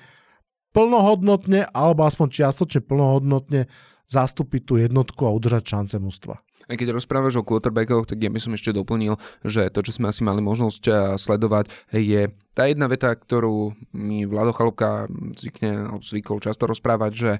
[0.75, 3.71] plnohodnotne alebo aspoň čiastočne plnohodnotne
[4.11, 6.43] zastúpiť tú jednotku a udržať šance mužstva.
[6.67, 10.11] A keď rozprávaš o quarterbackoch, tak ja by som ešte doplnil, že to, čo sme
[10.11, 15.09] asi mali možnosť eh, sledovať, je tá jedna veta, ktorú mi Vlado Chalupka
[15.40, 17.30] zvykne, alebo zvykol často rozprávať, že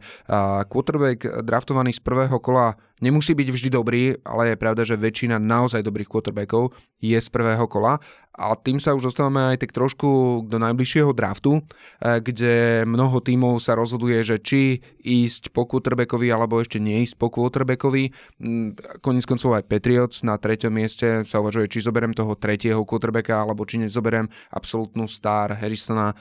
[0.72, 5.82] quarterback draftovaný z prvého kola nemusí byť vždy dobrý, ale je pravda, že väčšina naozaj
[5.82, 6.70] dobrých quarterbackov
[7.02, 7.98] je z prvého kola
[8.32, 13.60] a tým sa už dostávame aj tak trošku do najbližšieho draftu, eh, kde mnoho tímov
[13.60, 18.14] sa rozhoduje, že či ísť po quarterbackovi alebo ešte neísť po quarterbackovi.
[18.40, 23.36] Mm, Koniec koncov aj Patriots na treťom mieste sa uvažuje, či zoberiem toho tretieho quarterbacka
[23.36, 26.14] alebo či nezoberiem absolútnu star Harrisona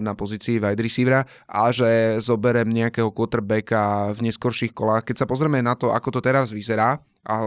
[0.00, 5.08] na pozícii wide receivera a že zoberiem nejakého quarterbacka v neskorších kolách.
[5.08, 7.42] Keď sa pozrieme na to, ako to teraz vyzerá, a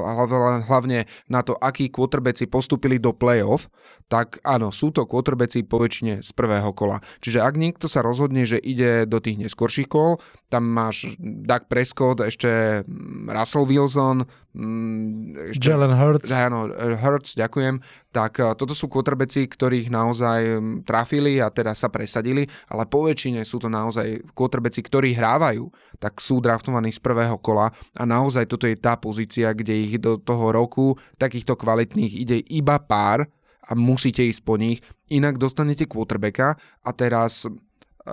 [0.68, 3.72] hlavne na to, akí quarterbacki postupili do playoff,
[4.12, 7.00] tak áno, sú to quarterbacki po väčšine z prvého kola.
[7.24, 10.20] Čiže ak niekto sa rozhodne, že ide do tých neskorších kol,
[10.52, 16.30] tam máš Doug Prescott, ešte mm, Russell Wilson, mm, ešte, Jalen Hurts.
[16.32, 17.82] Áno, Hurts, ďakujem.
[18.10, 23.06] Tak e, toto sú quarterbacki, ktorých naozaj mm, trafili a teda sa presadili, ale po
[23.06, 25.70] väčšine sú to naozaj quarterbacki, ktorí hrávajú,
[26.02, 30.18] tak sú draftovaní z prvého kola a naozaj toto je tá pozícia, kde ich do
[30.18, 33.30] toho roku takýchto kvalitných ide iba pár
[33.70, 34.82] a musíte ísť po nich,
[35.14, 37.46] inak dostanete quarterbacka a teraz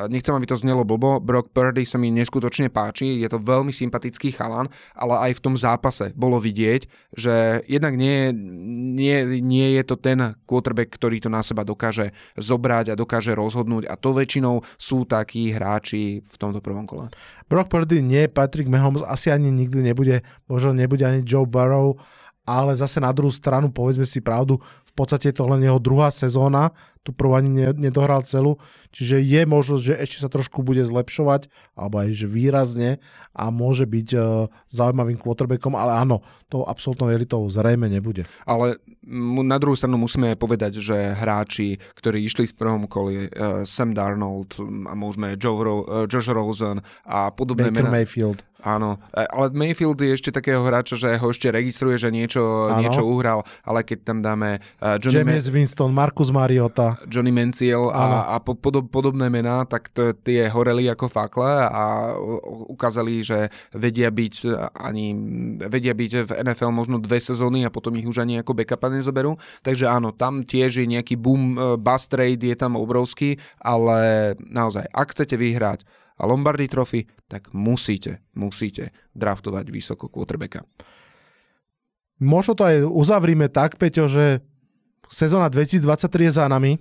[0.08, 4.36] nechcem, aby to znelo blbo, Brock Purdy sa mi neskutočne páči, je to veľmi sympatický
[4.36, 8.30] chalan, ale aj v tom zápase bolo vidieť, že jednak nie,
[8.96, 13.88] nie, nie je to ten quarterback, ktorý to na seba dokáže zobrať a dokáže rozhodnúť
[13.88, 17.08] a to väčšinou sú takí hráči v tomto prvom kole.
[17.46, 21.96] Brock Purdy nie, Patrick Mahomes asi ani nikdy nebude, možno nebude ani Joe Burrow,
[22.46, 26.08] ale zase na druhú stranu, povedzme si pravdu, v podstate je to len jeho druhá
[26.08, 26.72] sezóna,
[27.06, 28.58] tu prvú ani nedohral celú,
[28.90, 31.46] čiže je možnosť, že ešte sa trošku bude zlepšovať,
[31.78, 32.90] alebo aj že výrazne
[33.30, 38.26] a môže byť uh, zaujímavým quarterbackom, ale áno, tou absolútnou elitou zrejme nebude.
[38.42, 38.82] Ale
[39.46, 44.58] na druhú stranu musíme povedať, že hráči, ktorí išli z prvom koli, uh, Sam Darnold
[44.90, 48.02] a môžeme Joe Ro- uh, Josh Rosen a podobné Baker mená.
[48.02, 48.42] Mayfield.
[48.66, 52.42] Áno, e, ale Mayfield je ešte takého hráča, že ho ešte registruje, že niečo,
[52.82, 57.86] niečo uhral, ale keď tam dáme uh, Johnny James Ma- Winston, Marcus Mariota, Johnny Manciel
[57.94, 62.18] a, a podob, podobné mená, tak to, tie horeli ako fakle a
[62.66, 64.34] ukázali, že vedia byť
[64.74, 65.14] ani
[65.70, 69.38] vedia byť v NFL možno dve sezóny a potom ich už ani ako backupa nezoberú.
[69.62, 74.90] Takže áno, tam tiež je nejaký boom, e, bust trade je tam obrovský, ale naozaj,
[74.90, 75.86] ak chcete vyhrať
[76.16, 80.64] a Lombardy Trophy, tak musíte, musíte draftovať vysoko quarterbacka.
[82.16, 84.40] Možno to aj uzavrime tak, Peťo, že
[85.12, 86.80] sezóna 2023 je za nami.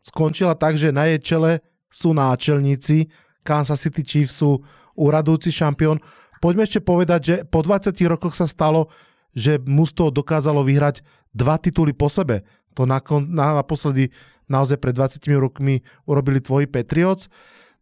[0.00, 1.60] Skončila tak, že na jej čele
[1.92, 3.12] sú náčelníci.
[3.44, 4.64] Kansas City Chiefs sú
[4.96, 6.00] úradujúci šampión.
[6.40, 8.88] Poďme ešte povedať, že po 20 rokoch sa stalo,
[9.36, 11.04] že musto dokázalo vyhrať
[11.36, 12.48] dva tituly po sebe.
[12.80, 14.08] To naposledy
[14.48, 17.28] naozaj pred 20 rokmi urobili tvoji Patriots.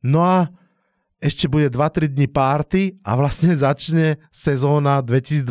[0.02, 0.50] No a
[1.18, 5.46] ešte bude 2-3 dní párty a vlastne začne sezóna 2024.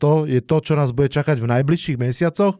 [0.00, 2.56] To je to, čo nás bude čakať v najbližších mesiacoch.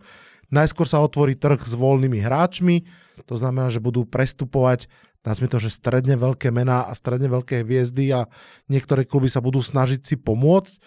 [0.50, 2.82] Najskôr sa otvorí trh s voľnými hráčmi,
[3.22, 4.90] to znamená, že budú prestupovať
[5.24, 8.24] nazvime to, že stredne veľké mená a stredne veľké hviezdy a
[8.72, 10.80] niektoré kluby sa budú snažiť si pomôcť.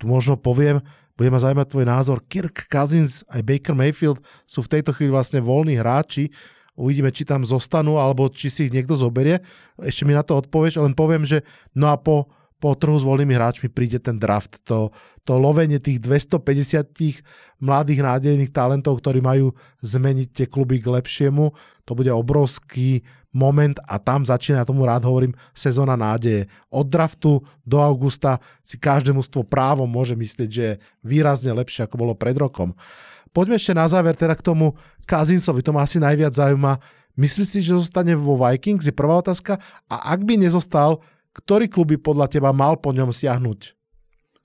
[0.00, 0.80] Tu možno poviem,
[1.14, 4.18] bude ma zaujímať tvoj názor, Kirk Cousins aj Baker Mayfield
[4.48, 6.32] sú v tejto chvíli vlastne voľní hráči,
[6.74, 9.38] Uvidíme, či tam zostanú, alebo či si ich niekto zoberie.
[9.78, 12.26] Ešte mi na to odpovieš, len poviem, že no a po,
[12.58, 14.58] po trhu s voľnými hráčmi príde ten draft.
[14.66, 14.90] To,
[15.22, 17.22] to lovenie tých 250
[17.62, 19.54] mladých nádejných talentov, ktorí majú
[19.86, 21.54] zmeniť tie kluby k lepšiemu,
[21.86, 26.46] to bude obrovský moment a tam začína, ja tomu rád hovorím, sezóna nádeje.
[26.70, 31.98] Od draftu do augusta si každé mústvo právo môže myslieť, že je výrazne lepšie, ako
[31.98, 32.72] bolo pred rokom.
[33.34, 34.78] Poďme ešte na záver teda k tomu
[35.10, 36.78] Kazinsovi, to ma asi najviac zaujíma.
[37.18, 38.86] Myslíš si, že zostane vo Vikings?
[38.86, 39.58] Je prvá otázka.
[39.90, 41.02] A ak by nezostal,
[41.34, 43.74] ktorý klub by podľa teba mal po ňom siahnuť?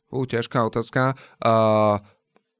[0.10, 1.14] U, ťažká otázka.
[1.38, 2.02] Uh,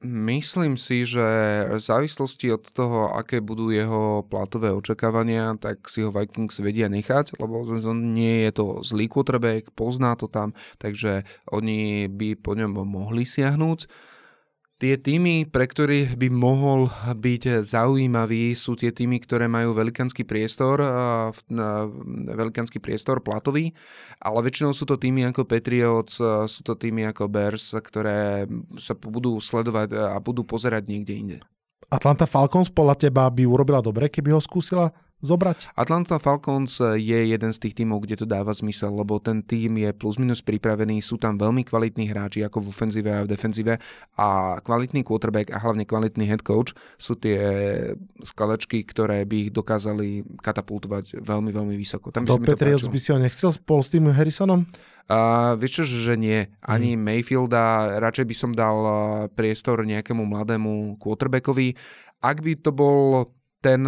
[0.06, 1.26] myslím si, že
[1.66, 7.38] v závislosti od toho, aké budú jeho platové očakávania, tak si ho Vikings vedia nechať,
[7.42, 13.26] lebo nie je to zlý quarterback, pozná to tam, takže oni by po ňom mohli
[13.26, 13.90] siahnuť.
[14.80, 20.80] Tie týmy, pre ktorých by mohol byť zaujímavý, sú tie týmy, ktoré majú velikánsky priestor,
[22.32, 23.76] velikánsky priestor platový,
[24.24, 28.48] ale väčšinou sú to týmy ako Patriots, sú to týmy ako Bears, ktoré
[28.80, 31.36] sa budú sledovať a budú pozerať niekde inde.
[31.92, 34.88] Atlanta Falcons podľa teba by urobila dobre, keby ho skúsila
[35.20, 35.72] zobrať?
[35.76, 39.90] Atlanta Falcons je jeden z tých tímov, kde to dáva zmysel, lebo ten tým je
[39.92, 43.74] plus minus pripravený, sú tam veľmi kvalitní hráči ako v ofenzíve a v defenzíve
[44.16, 47.38] a kvalitný quarterback a hlavne kvalitný head coach sú tie
[48.24, 52.12] skladačky, ktoré by ich dokázali katapultovať veľmi, veľmi vysoko.
[52.12, 54.64] Tam by Do Patriots by si ho nechcel spolu s tým Harrisonom?
[55.10, 56.46] Uh, vieš čo, že nie.
[56.62, 57.02] Ani hmm.
[57.02, 58.78] Mayfielda, radšej by som dal
[59.34, 61.74] priestor nejakému mladému quarterbackovi.
[62.22, 63.26] Ak by to bol
[63.58, 63.82] ten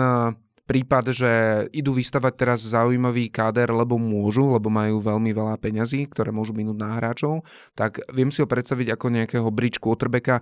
[0.72, 1.32] prípad, že
[1.76, 6.80] idú vystavať teraz zaujímavý káder, lebo môžu, lebo majú veľmi veľa peňazí, ktoré môžu minúť
[6.80, 7.44] na hráčov,
[7.76, 10.40] tak viem si ho predstaviť ako nejakého bridge quarterbacka,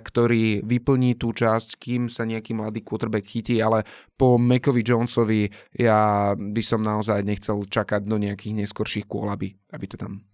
[0.00, 3.84] ktorý vyplní tú časť, kým sa nejaký mladý quarterback chytí, ale
[4.16, 5.44] po Mekovi Jonesovi
[5.76, 10.24] ja by som naozaj nechcel čakať do nejakých neskorších kôl, aby, aby to tam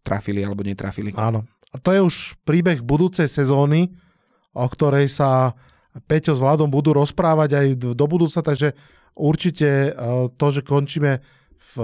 [0.00, 1.12] trafili alebo netrafili.
[1.20, 1.44] Áno.
[1.68, 2.16] A to je už
[2.48, 3.92] príbeh budúcej sezóny,
[4.56, 5.52] o ktorej sa
[6.06, 7.66] Peťo s Vladom budú rozprávať aj
[7.96, 8.76] do budúca, takže
[9.18, 9.96] určite
[10.36, 11.24] to, že končíme
[11.58, 11.74] v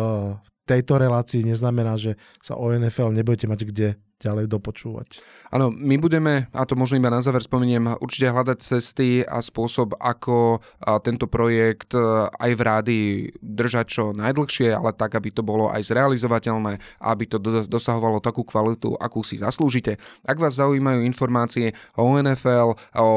[0.64, 3.88] tejto relácii neznamená, že sa o NFL nebudete mať kde
[4.24, 5.20] ďalej dopočúvať.
[5.54, 9.94] Áno, my budeme, a to možno iba na záver spomeniem, určite hľadať cesty a spôsob,
[10.02, 10.58] ako
[11.06, 13.00] tento projekt e, aj v rádi
[13.38, 17.38] držať čo najdlhšie, ale tak, aby to bolo aj zrealizovateľné, aby to
[17.70, 20.00] dosahovalo takú kvalitu, akú si zaslúžite.
[20.26, 23.08] Ak vás zaujímajú informácie o NFL, o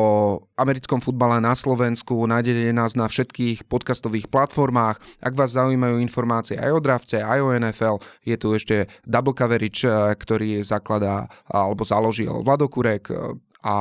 [0.61, 5.01] americkom futbale na Slovensku, nájdete nás na všetkých podcastových platformách.
[5.25, 9.89] Ak vás zaujímajú informácie aj o drafte, aj o NFL, je tu ešte double coverage,
[9.89, 10.61] e, ktorý
[10.97, 13.13] zakladá alebo založí robil Vlado Kurek
[13.61, 13.75] a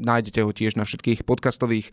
[0.00, 1.92] nájdete ho tiež na všetkých podcastových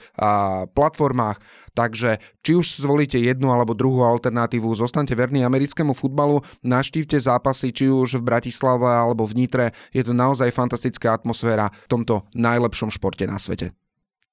[0.76, 1.40] platformách.
[1.74, 7.86] Takže či už zvolíte jednu alebo druhú alternatívu, zostaňte verní americkému futbalu, naštívte zápasy či
[7.90, 9.66] už v Bratislave alebo v Nitre.
[9.94, 13.78] Je to naozaj fantastická atmosféra v tomto najlepšom športe na svete.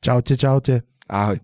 [0.00, 0.84] Čaute, čaute.
[1.08, 1.40] Ahoj.